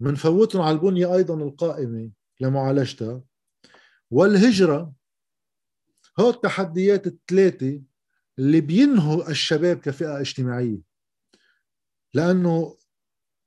بنفوتهم 0.00 0.62
على 0.62 0.74
البنية 0.74 1.14
أيضا 1.14 1.34
القائمة 1.34 2.10
لمعالجتها. 2.40 3.22
والهجرة 4.10 4.92
هو 6.20 6.30
التحديات 6.30 7.06
الثلاثه 7.06 7.80
اللي 8.38 8.60
بينهوا 8.60 9.30
الشباب 9.30 9.76
كفئة 9.76 10.20
اجتماعية. 10.20 10.78
لأنه 12.14 12.76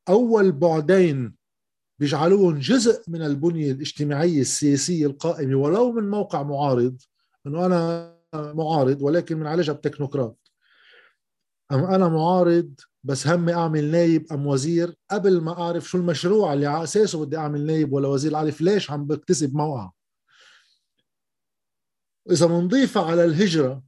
أول 0.09 0.51
بعدين 0.51 1.35
بيجعلوهم 1.99 2.59
جزء 2.59 3.03
من 3.07 3.21
البنية 3.21 3.71
الاجتماعية 3.71 4.41
السياسية 4.41 5.05
القائمة 5.05 5.55
ولو 5.55 5.91
من 5.91 6.09
موقع 6.09 6.43
معارض 6.43 7.01
إنه 7.47 7.65
أنا 7.65 8.11
معارض 8.33 9.01
ولكن 9.01 9.39
بنعالجها 9.39 9.73
بتكنوقراط 9.73 10.51
أم 11.71 11.83
أنا 11.83 12.07
معارض 12.07 12.73
بس 13.03 13.27
همي 13.27 13.53
أعمل 13.53 13.91
نايب 13.91 14.33
أم 14.33 14.47
وزير 14.47 14.95
قبل 15.11 15.41
ما 15.41 15.61
أعرف 15.61 15.89
شو 15.89 15.97
المشروع 15.97 16.53
اللي 16.53 16.65
على 16.65 16.83
أساسه 16.83 17.25
بدي 17.25 17.37
أعمل 17.37 17.65
نايب 17.65 17.93
ولا 17.93 18.07
وزير 18.07 18.35
أعرف 18.35 18.61
ليش 18.61 18.91
عم 18.91 19.05
بكتسب 19.05 19.55
موقع. 19.55 19.91
إذا 22.29 22.45
بنضيفها 22.45 23.05
على 23.05 23.25
الهجرة 23.25 23.83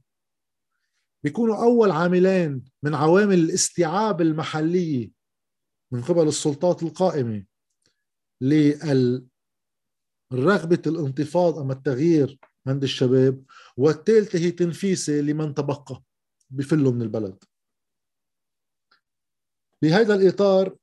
بيكونوا 1.24 1.56
أول 1.56 1.90
عاملين 1.90 2.64
من 2.82 2.94
عوامل 2.94 3.38
الاستيعاب 3.38 4.20
المحلية 4.20 5.10
من 5.92 6.02
قبل 6.02 6.28
السلطات 6.28 6.82
القائمة 6.82 7.44
للرغبة 8.40 9.28
الانتفاض 10.86 11.58
أما 11.58 11.72
التغيير 11.72 12.38
عند 12.66 12.82
الشباب 12.82 13.44
والثالثة 13.76 14.38
هي 14.38 14.50
تنفيسة 14.50 15.12
لمن 15.12 15.54
تبقى 15.54 16.02
بفلوا 16.50 16.92
من 16.92 17.02
البلد. 17.02 17.44
بهذا 19.82 20.14
الإطار 20.14 20.76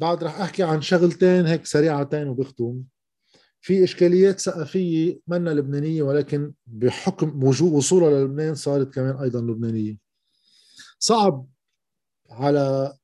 بعد 0.00 0.24
رح 0.24 0.40
أحكي 0.40 0.62
عن 0.62 0.82
شغلتين 0.82 1.46
هيك 1.46 1.66
سريعتين 1.66 2.28
وبختم 2.28 2.82
في 3.60 3.84
إشكاليات 3.84 4.40
ثقافية 4.40 5.20
منا 5.26 5.50
لبنانية 5.50 6.02
ولكن 6.02 6.52
بحكم 6.66 7.44
وجود 7.44 7.72
وصولها 7.72 8.10
للبنان 8.10 8.54
صارت 8.54 8.94
كمان 8.94 9.16
أيضا 9.16 9.40
لبنانية. 9.40 9.96
صعب 10.98 11.46
على 12.30 12.96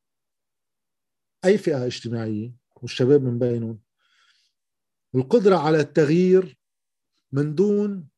أي 1.45 1.59
فئة 1.59 1.87
اجتماعية 1.87 2.53
والشباب 2.77 3.23
من 3.23 3.39
بينهم 3.39 3.81
القدرة 5.15 5.57
على 5.57 5.81
التغيير 5.81 6.59
من 7.33 7.55
دون 7.55 8.09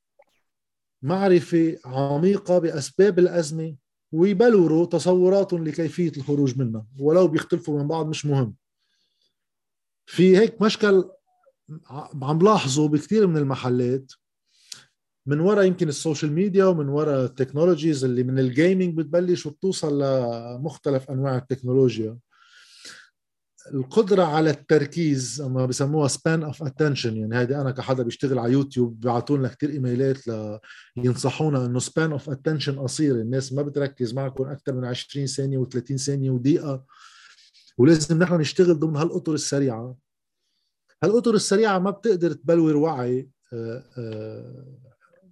معرفة 1.03 1.79
عميقة 1.85 2.59
بأسباب 2.59 3.19
الأزمة 3.19 3.77
ويبلوروا 4.13 4.87
تصوراتهم 4.87 5.65
لكيفية 5.65 6.13
الخروج 6.17 6.59
منها 6.59 6.87
ولو 6.99 7.29
بيختلفوا 7.29 7.83
من 7.83 7.89
بعض 7.89 8.07
مش 8.07 8.27
مهم. 8.27 8.57
في 10.07 10.37
هيك 10.37 10.63
مشكل 10.63 11.11
عم 12.23 12.39
بلاحظه 12.39 12.89
بكثير 12.89 13.27
من 13.27 13.37
المحلات 13.37 14.13
من 15.27 15.41
وراء 15.41 15.65
يمكن 15.65 15.89
ال 15.89 15.95
social 15.95 16.33
media 16.33 16.65
ومن 16.65 16.89
وراء 16.89 17.25
ال 17.25 17.31
technologies 17.31 18.05
اللي 18.05 18.23
من 18.23 18.39
ال 18.39 18.47
gaming 18.47 18.97
بتبلش 18.97 19.47
وبتوصل 19.47 20.03
لمختلف 20.03 21.11
أنواع 21.11 21.37
التكنولوجيا. 21.37 22.19
القدرة 23.75 24.23
على 24.23 24.51
التركيز 24.51 25.41
اما 25.41 25.67
بسموها 25.67 26.09
span 26.09 26.43
of 26.43 26.63
attention 26.63 27.17
يعني 27.17 27.39
هيدي 27.39 27.57
أنا 27.57 27.71
كحدا 27.71 28.03
بيشتغل 28.03 28.39
على 28.39 28.53
يوتيوب 28.53 29.01
بيعطوا 29.01 29.37
لنا 29.39 29.49
كثير 29.49 29.71
إيميلات 29.71 30.19
لينصحونا 30.97 31.67
إنه 31.67 31.79
span 31.79 32.13
of 32.13 32.31
attention 32.31 32.79
قصير. 32.79 33.15
الناس 33.15 33.53
ما 33.53 33.63
بتركز 33.63 34.15
معكم 34.15 34.45
أكثر 34.45 34.73
من 34.75 34.85
20 34.85 35.27
ثانية 35.27 35.59
و30 35.65 35.97
ثانية 35.97 36.31
ودقيقة. 36.31 36.85
ولازم 37.79 38.19
نحن 38.19 38.35
نشتغل 38.35 38.79
ضمن 38.79 38.97
هالأطر 38.97 39.35
السريعة. 39.35 39.97
هالاطر 41.03 41.35
السريعة 41.35 41.79
ما 41.79 41.91
بتقدر 41.91 42.33
تبلور 42.33 42.77
وعي 42.77 43.29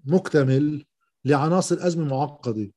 مكتمل 0.05 0.85
لعناصر 1.24 1.87
أزمة 1.87 2.05
معقدة. 2.05 2.72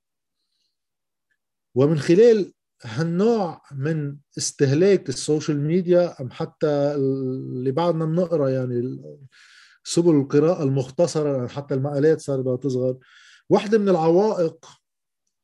ومن 1.76 2.00
خلال 2.00 2.54
هالنوع 2.84 3.62
من 3.72 4.18
استهلاك 4.38 5.10
ال 5.10 5.17
social 5.17 5.60
media 5.60 6.22
أم 6.22 6.32
حتى 6.32 6.68
اللي 6.68 7.72
بعدنا 7.72 8.06
بنقرأ 8.06 8.50
يعني 8.50 9.02
سبل 9.84 10.16
القراءة 10.16 10.64
المختصرة 10.64 11.48
حتى 11.48 11.74
المقالات 11.74 12.22
صارت 12.22 12.64
تصغر 12.64 12.98
واحدة 13.50 13.78
من 13.78 13.90
العوائق 13.90 14.66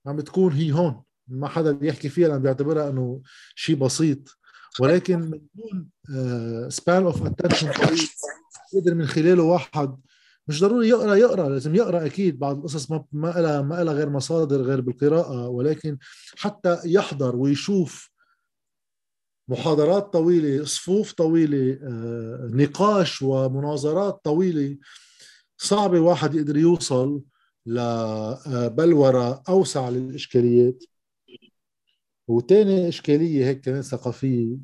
عم 0.06 0.16
بتكون 0.16 0.52
هي 0.52 0.72
هون 0.72 1.04
ما 1.28 1.48
حدا 1.48 1.72
بيحكي 1.72 2.10
فيها 2.10 2.28
لأنه 2.28 2.40
بيعتبرها 2.40 2.90
إنه 2.90 3.22
شيء 3.56 3.76
بسيط. 3.76 4.38
ولكن 4.80 5.20
من 5.20 5.42
دون 5.54 5.90
span 6.70 7.04
of 7.04 7.26
attention 7.26 7.72
يقدر 8.74 8.96
من 8.96 9.06
خلاله 9.08 9.44
واحد. 9.44 9.96
مش 10.48 10.62
ضروري 10.62 10.90
يقرأ 10.90 11.16
يقرأ 11.16 11.50
لازم 11.50 11.76
يقرأ 11.76 12.06
أكيد 12.06 12.40
بعض 12.40 12.58
القصص 12.58 12.92
ما 12.92 13.06
ما 13.12 13.28
لها 13.28 13.62
ما 13.62 13.84
لها 13.84 13.94
غير 13.94 14.10
مصادر 14.10 14.62
غير 14.62 14.82
بالقراءة 14.82 15.48
ولكن 15.48 15.98
حتى 16.38 16.80
يحضر 16.86 17.36
ويشوف 17.36 18.10
محاضرات 19.48 20.14
طويلة 20.14 20.66
صفوف 20.66 21.14
طويلة 21.14 21.80
آه، 21.84 22.50
نقاش 22.54 23.22
ومناظرات 23.22 24.22
طويلة 24.24 24.78
صعب 25.58 25.94
واحد 25.94 26.36
يقدر 26.36 26.58
يوصل 26.58 27.22
لبلوره 27.66 29.44
أوسع 29.50 29.90
للإشكاليات. 29.90 30.84
وتاني 32.28 32.88
إشكالية 32.88 33.46
هيك 33.46 33.62
كمان 33.62 33.82
ثقافية 33.82 34.58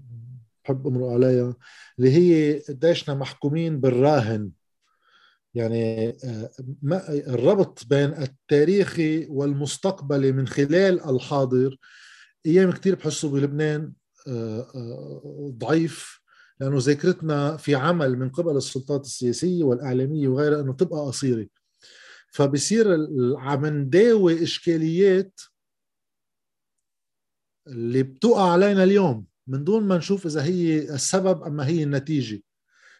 بحب 0.63 0.87
امرق 0.87 1.07
عليها 1.07 1.55
اللي 1.99 2.11
هي 2.11 2.59
قديشنا 2.59 3.15
محكومين 3.15 3.81
بالراهن. 3.81 4.51
يعني 5.53 6.09
آه، 6.09 6.49
الربط 7.09 7.85
بين 7.89 8.13
التاريخي 8.13 9.25
والمستقبلي 9.29 10.31
من 10.31 10.47
خلال 10.47 11.09
الحاضر. 11.09 11.77
أيام 12.45 12.71
كثير 12.71 12.95
بحسه 12.95 13.29
بلبنان 13.29 13.93
آه، 14.27 14.67
آه، 14.75 15.53
ضعيف 15.57 16.21
لأنه 16.59 16.77
ذاكرتنا 16.79 17.57
في 17.57 17.75
عمل 17.75 18.19
من 18.19 18.29
قبل 18.29 18.57
السلطات 18.57 19.05
السياسية 19.05 19.63
والإعلامية 19.63 20.27
وغيرها 20.27 20.61
إنه 20.61 20.73
تبقى 20.73 20.99
قصيرة. 20.99 21.47
فبصير 22.31 23.07
عم 23.37 23.65
نداوي 23.65 24.43
إشكاليات 24.43 25.39
اللي 27.71 28.03
بتقع 28.03 28.51
علينا 28.51 28.83
اليوم 28.83 29.25
من 29.47 29.63
دون 29.63 29.83
ما 29.83 29.97
نشوف 29.97 30.25
إذا 30.25 30.43
هي 30.43 30.79
السبب 30.79 31.43
أما 31.43 31.67
هي 31.67 31.83
النتيجة. 31.83 32.41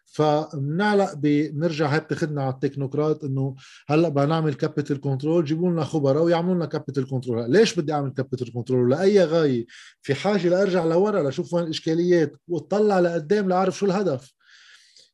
فبنعلق 0.06 1.14
بنرجع 1.14 1.88
هي 1.88 2.00
بتاخذنا 2.00 2.44
على 2.44 2.54
التكنوقراط 2.54 3.24
إنه 3.24 3.56
هلأ 3.88 4.10
بدنا 4.10 4.26
نعمل 4.26 4.54
capital 4.54 5.02
control 5.02 5.46
جيبوا 5.46 5.70
لنا 5.70 5.84
خبراء 5.84 6.24
ويعملوا 6.24 6.56
لنا 6.56 6.66
capital 6.66 7.10
control 7.10 7.52
ليش 7.52 7.80
بدي 7.80 7.94
أعمل 7.94 8.10
capital 8.10 8.54
control 8.54 8.92
لأي 8.92 9.24
غاية؟ 9.24 9.66
في 10.02 10.14
حاجة 10.14 10.50
لأرجع 10.50 10.86
لورا 10.86 11.24
لأشوف 11.24 11.54
وين 11.54 11.64
الإشكاليات 11.64 12.34
وأطلع 12.48 13.00
لقدام 13.00 13.50
لأعرف 13.50 13.78
شو 13.78 13.86
الهدف. 13.86 14.34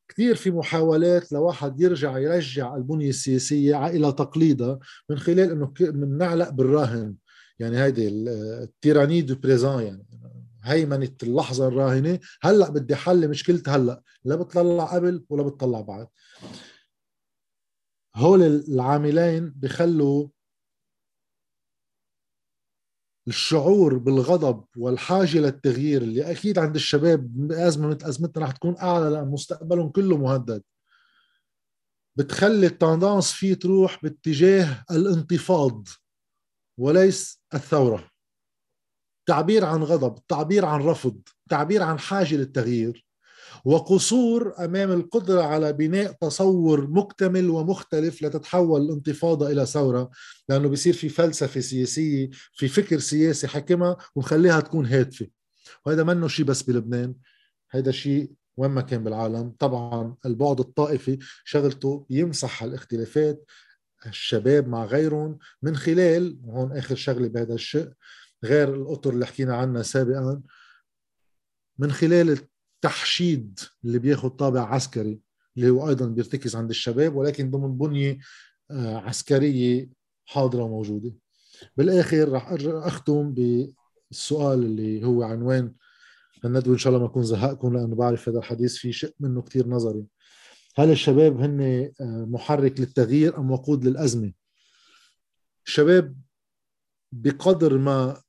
كثير 0.09 0.35
في 0.35 0.51
محاولات 0.51 1.31
لواحد 1.31 1.81
يرجع 1.81 2.17
يرجع 2.17 2.75
البنية 2.75 3.09
السياسية 3.09 3.87
إلى 3.87 4.11
تقليدها 4.11 4.79
من 5.09 5.17
خلال 5.17 5.51
إنه 5.51 5.73
بنعلق 5.79 6.49
بالراهن. 6.49 7.15
يعني 7.59 7.77
هيدي 7.83 8.07
ال 8.07 8.20
tyrannie 8.20 9.21
du 9.21 9.35
présent 9.35 9.83
يعني. 9.83 10.07
هيمنة 10.63 11.15
اللحظة 11.23 11.67
الراهنة. 11.67 12.19
هلأ 12.41 12.69
بدي 12.69 12.95
حل 12.95 13.29
مشكلتي 13.29 13.69
هلأ. 13.71 14.03
لا 14.25 14.35
بتطلع 14.35 14.85
قبل 14.95 15.25
ولا 15.29 15.43
بتطلع 15.43 15.81
بعد. 15.81 16.07
هول 18.15 18.43
العاملين 18.43 19.49
بخلوا 19.55 20.27
الشعور 23.27 23.97
بالغضب 23.97 24.65
والحاجة 24.77 25.37
للتغيير 25.37 26.01
اللي 26.01 26.31
أكيد 26.31 26.59
عند 26.59 26.75
الشباب 26.75 27.47
بأزمة 27.47 27.87
مثل 27.87 28.05
أزمتنا 28.05 28.45
رح 28.45 28.51
تكون 28.51 28.77
أعلى 28.77 29.09
لأن 29.09 29.27
مستقبلهم 29.27 29.89
كله 29.89 30.17
مهدد. 30.17 30.63
بتخلي 32.17 32.67
التندانس 32.67 33.31
فيه 33.31 33.53
تروح 33.53 34.03
باتجاه 34.03 34.85
الانتفاض 34.91 35.87
وليس 36.79 37.36
الثورة. 37.53 38.09
تعبير 39.25 39.65
عن 39.65 39.83
غضب 39.83 40.19
تعبير 40.27 40.65
عن 40.65 40.81
رفض 40.81 41.21
تعبير 41.49 41.83
عن 41.83 41.99
حاجة 41.99 42.35
للتغيير. 42.35 43.07
وقصور 43.65 44.53
أمام 44.65 44.91
القدرة 44.91 45.41
على 45.41 45.73
بناء 45.73 46.11
تصور 46.11 46.87
مكتمل 46.87 47.49
ومختلف 47.49 48.23
لتتحول 48.23 48.81
الانتفاضة 48.81 49.51
إلى 49.51 49.65
ثورة 49.65 50.09
لأنه 50.49 50.69
بيصير 50.69 50.93
في 50.93 51.09
فلسفة 51.09 51.59
سياسية 51.59 52.29
في 52.53 52.67
فكر 52.67 52.99
سياسي 52.99 53.47
حكمها 53.47 53.97
ونخليها 54.15 54.59
تكون 54.59 54.85
هادفة. 54.85 55.27
وهذا 55.85 56.03
منه 56.03 56.27
شيء 56.27 56.45
بس 56.45 56.61
بلبنان 56.61 57.15
هذا 57.71 57.91
شيء 57.91 58.31
وين 58.57 58.71
ما 58.71 58.81
كان 58.81 59.03
بالعالم. 59.03 59.55
طبعا 59.59 60.15
البعد 60.25 60.59
الطائفي 60.59 61.19
شغلته 61.45 62.05
يمسح 62.09 62.63
الاختلافات 62.63 63.45
الشباب 64.05 64.67
مع 64.67 64.85
غيرهم 64.85 65.37
من 65.61 65.75
خلال 65.75 66.39
وهون 66.43 66.77
آخر 66.77 66.95
شغلة 66.95 67.27
بهذا 67.27 67.53
الشيء 67.53 67.89
غير 68.43 68.75
الأطر 68.75 69.13
اللي 69.13 69.25
حكينا 69.25 69.55
عنها 69.55 69.81
سابقا 69.81 70.41
من 71.79 71.91
خلال 71.91 72.29
التحشيد 72.29 73.59
اللي 73.85 73.99
بياخذ 73.99 74.29
طابع 74.29 74.73
عسكري 74.73 75.19
اللي 75.57 75.69
هو 75.69 75.89
أيضا 75.89 76.05
بيرتكز 76.05 76.55
عند 76.55 76.69
الشباب 76.69 77.15
ولكن 77.15 77.51
ضمن 77.51 77.77
بنية 77.77 78.17
آه، 78.71 78.97
عسكرية 78.97 79.89
حاضرة 80.25 80.63
وموجودة. 80.63 81.13
بالآخر 81.77 82.29
راح 82.29 82.55
أختم 82.63 83.33
بالسؤال 83.33 84.59
اللي 84.59 85.05
هو 85.05 85.23
عنوان 85.23 85.73
الندوه 86.45 86.73
إن 86.73 86.77
شاء 86.77 86.93
الله 86.93 87.05
ما 87.05 87.11
أكون 87.11 87.23
زهقكم 87.23 87.73
لأنه 87.73 87.95
بعرف 87.95 88.29
هذا 88.29 88.37
الحديث 88.39 88.75
في 88.75 88.91
شيء 88.91 89.15
منه 89.19 89.41
كثير 89.41 89.67
نظري. 89.67 90.05
هل 90.79 90.91
الشباب 90.91 91.41
هن 91.41 91.61
آه، 92.01 92.25
محرك 92.29 92.79
للتغيير 92.79 93.37
أم 93.37 93.51
وقود 93.51 93.85
للأزمة؟ 93.85 94.33
الشباب 95.67 96.21
بقدر 97.11 97.77
ما 97.77 98.23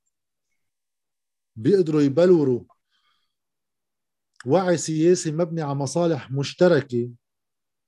بيقدروا 1.56 2.02
يبلوروا 2.02 2.64
وعي 4.46 4.76
سياسي 4.76 5.32
مبني 5.32 5.62
على 5.62 5.74
مصالح 5.74 6.30
مشتركة 6.30 7.10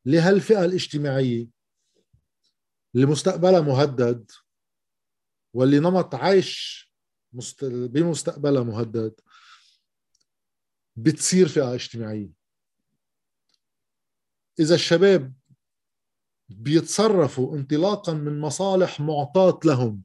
لهالفئة 0.05 0.65
الاجتماعية 0.65 1.49
اللي 2.95 3.07
مستقبلها 3.07 3.61
مهدد 3.61 4.31
واللي 5.55 5.79
نمط 5.79 6.15
عيش 6.15 6.87
بمستقبلها 7.63 8.63
مهدد 8.63 9.21
بتصير 10.97 11.49
فئة 11.49 11.75
اجتماعية. 11.75 12.40
إذا 14.61 14.75
الشباب 14.75 15.33
بيتصرفوا 16.49 17.57
انطلاقا 17.57 18.13
من 18.13 18.41
مصالح 18.41 19.01
معطاة 19.01 19.61
لهم 19.65 20.03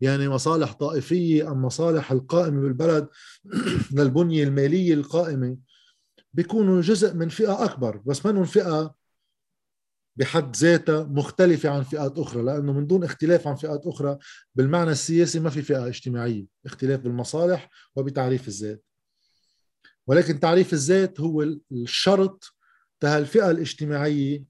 يعني 0.00 0.28
مصالح 0.28 0.72
طائفية 0.72 1.52
أم 1.52 1.62
مصالح 1.62 2.12
القائمة 2.12 2.60
بالبلد 2.60 3.08
للبنية 3.96 4.44
المالية 4.44 4.94
القائمة 4.94 5.56
بيكونوا 6.32 6.80
جزء 6.80 7.14
من 7.14 7.28
فئة 7.28 7.64
أكبر 7.64 8.02
بس 8.06 8.26
منهم 8.26 8.44
فئة 8.44 8.94
بحد 10.16 10.56
ذاتها 10.56 11.04
مختلفة 11.04 11.68
عن 11.68 11.82
فئات 11.82 12.18
أخرى 12.18 12.42
لأنه 12.42 12.72
من 12.72 12.86
دون 12.86 13.04
اختلاف 13.04 13.46
عن 13.46 13.54
فئات 13.54 13.86
أخرى 13.86 14.18
بالمعنى 14.54 14.90
السياسي 14.90 15.40
ما 15.40 15.50
في 15.50 15.62
فئة 15.62 15.86
اجتماعية 15.86 16.46
اختلاف 16.66 17.00
بالمصالح 17.00 17.70
وبتعريف 17.96 18.48
الذات. 18.48 18.84
ولكن 20.06 20.40
تعريف 20.40 20.72
الذات 20.72 21.20
هو 21.20 21.42
الشرط 21.72 22.55
تهالفئة 23.00 23.50
الاجتماعية 23.50 24.44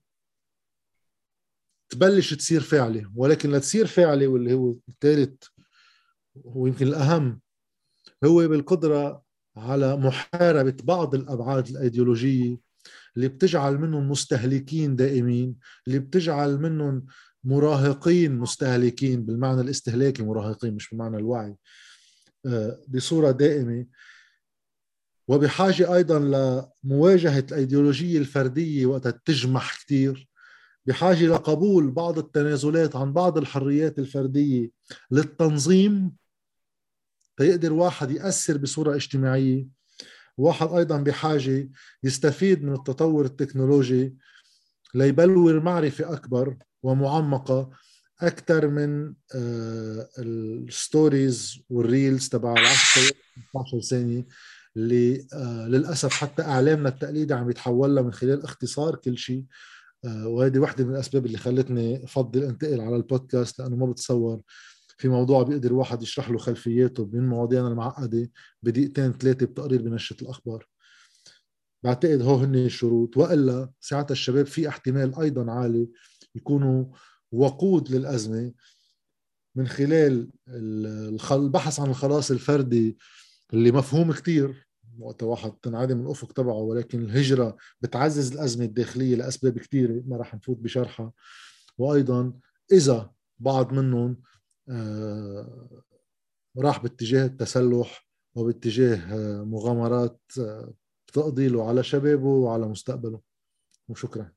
تبلش 1.89 2.35
تصير 2.35 2.61
فعلي 2.61 3.07
ولكن 3.15 3.53
لتصير 3.53 3.87
فعلي 3.87 4.27
واللي 4.27 4.55
هو 4.55 4.75
الثالث 4.89 5.45
ويمكن 6.35 6.87
الأهم 6.87 7.41
هو 8.25 8.49
بالقدرة 8.49 9.23
على 9.57 9.97
محاربة 9.97 10.77
بعض 10.83 11.15
الأبعاد 11.15 11.69
الأيديولوجية 11.69 12.59
اللي 13.17 13.29
بتجعل 13.29 13.79
منهم 13.79 14.11
مستهلكين 14.11 14.97
دائمين 14.97 15.57
اللي 15.87 15.99
بتجعل 15.99 16.59
منهم 16.59 17.07
مراهقين 17.45 18.37
مستهلكين 18.37 19.27
بالمعنى 19.27 19.61
الاستهلاكي 19.61 20.23
مراهقين 20.23 20.75
مش 20.75 20.95
بمعنى 20.95 21.17
الوعي 21.17 21.57
آه، 22.47 22.81
بصورة 22.89 23.31
دائمة. 23.31 23.87
وبحاجة 25.29 25.95
أيضا 25.95 26.19
لمواجهة 26.85 27.45
الأيديولوجية 27.51 28.19
الفردية 28.19 28.87
وقتها 28.87 29.21
تجمح 29.25 29.85
كثير 29.85 30.29
بحاجة 30.87 31.27
لقبول 31.27 31.91
بعض 31.91 32.19
التنازلات 32.19 32.97
عن 32.97 33.13
بعض 33.13 33.39
الحريات 33.39 33.99
الفردية 33.99 34.71
للتنظيم 35.11 36.13
تيقدر 37.37 37.73
واحد 37.73 38.11
يأثر 38.11 38.57
بصورة 38.57 38.95
اجتماعية. 38.95 39.67
واحد 40.39 40.73
أيضا 40.73 40.97
بحاجة 41.03 41.69
يستفيد 42.03 42.65
من 42.65 42.75
التطور 42.75 43.25
التكنولوجي 43.25 44.17
ليبلور 44.95 45.51
المعرفة 45.51 46.13
أكبر 46.13 46.57
ومعمقة 46.83 47.71
أكثر 48.21 48.69
من 48.69 49.15
آه، 49.35 50.09
ال 50.19 50.36
stories 50.36 51.59
وال 51.71 51.87
reels 51.87 52.29
تبع 52.29 52.53
ال 52.53 52.59
10 52.59 53.13
15 53.53 53.81
ثانية. 53.81 54.27
آه، 54.77 55.69
للأسف 55.69 56.13
حتى 56.13 56.43
إعلامنا 56.43 56.89
التقليدي 56.89 57.35
عم 57.35 57.51
يتحول 57.51 58.03
من 58.03 58.13
خلال 58.13 58.45
اختصار 58.45 58.97
كل 58.97 59.19
شيء. 59.19 59.45
آه، 60.05 60.29
وهذه 60.29 60.59
واحدة 60.59 60.85
من 60.85 60.95
الأسباب 60.95 61.27
اللي 61.27 61.39
خلتني 61.39 62.05
أفضل 62.05 62.43
أنتقل 62.43 62.81
على 62.81 62.97
البودكاست 62.97 63.59
لأنه 63.59 63.77
ما 63.77 63.87
بتصور 63.87 64.41
في 64.99 65.09
موضوع 65.09 65.43
بيقدر 65.43 65.71
الواحد 65.71 66.03
يشرح 66.03 66.31
له 66.31 66.39
خلفياته 66.39 67.11
من 67.13 67.29
مواضيعنا 67.29 67.69
المعقدة 67.69 68.31
بدقيقتين 68.63 69.13
ثلاثة 69.13 69.47
بتقرير 69.47 69.83
بنشرة 69.83 70.23
الأخبار. 70.23 70.67
بعتقد 71.85 72.23
هو 72.23 72.35
هن 72.35 72.55
الشروط. 72.55 73.17
وإلا 73.17 73.71
ساعتها 73.81 74.13
الشباب 74.13 74.47
في 74.47 74.69
احتمال 74.69 75.21
أيضا 75.21 75.51
عالي 75.53 75.89
يكونوا 76.35 76.85
وقود 77.33 77.91
للأزمة 77.91 78.53
من 79.57 79.67
خلال 79.69 80.31
البحث 81.33 81.81
عن 81.81 81.91
الخلاص 81.91 82.31
الفردي 82.31 82.99
اللي 83.53 83.73
مفهوم 83.73 84.13
كتير. 84.13 84.66
وقت 84.99 85.23
واحد 85.23 85.53
تنعدم 85.63 86.01
الأفق 86.01 86.33
تبعه 86.33 86.55
ولكن 86.55 87.05
الهجرة 87.05 87.57
بتعزز 87.81 88.33
الأزمة 88.33 88.65
الداخلية 88.65 89.17
لأسباب 89.17 89.59
كثيره 89.59 90.03
ما 90.07 90.17
راح 90.17 90.35
نفوت 90.35 90.57
بشرحها. 90.57 91.13
وأيضا 91.79 92.33
إذا 92.73 93.11
بعض 93.39 93.73
منهم 93.73 94.17
آه، 94.69 95.83
راح 96.59 96.83
باتجاه 96.83 97.27
التسلح 97.27 98.09
وباتجاه 98.35 98.97
آه، 98.97 99.45
مغامرات 99.45 100.21
آه، 100.41 100.75
تقضي 101.13 101.49
له 101.49 101.69
على 101.69 101.83
شبابه 101.83 102.27
وعلى 102.27 102.69
مستقبله. 102.69 103.21
وشكرا. 103.89 104.36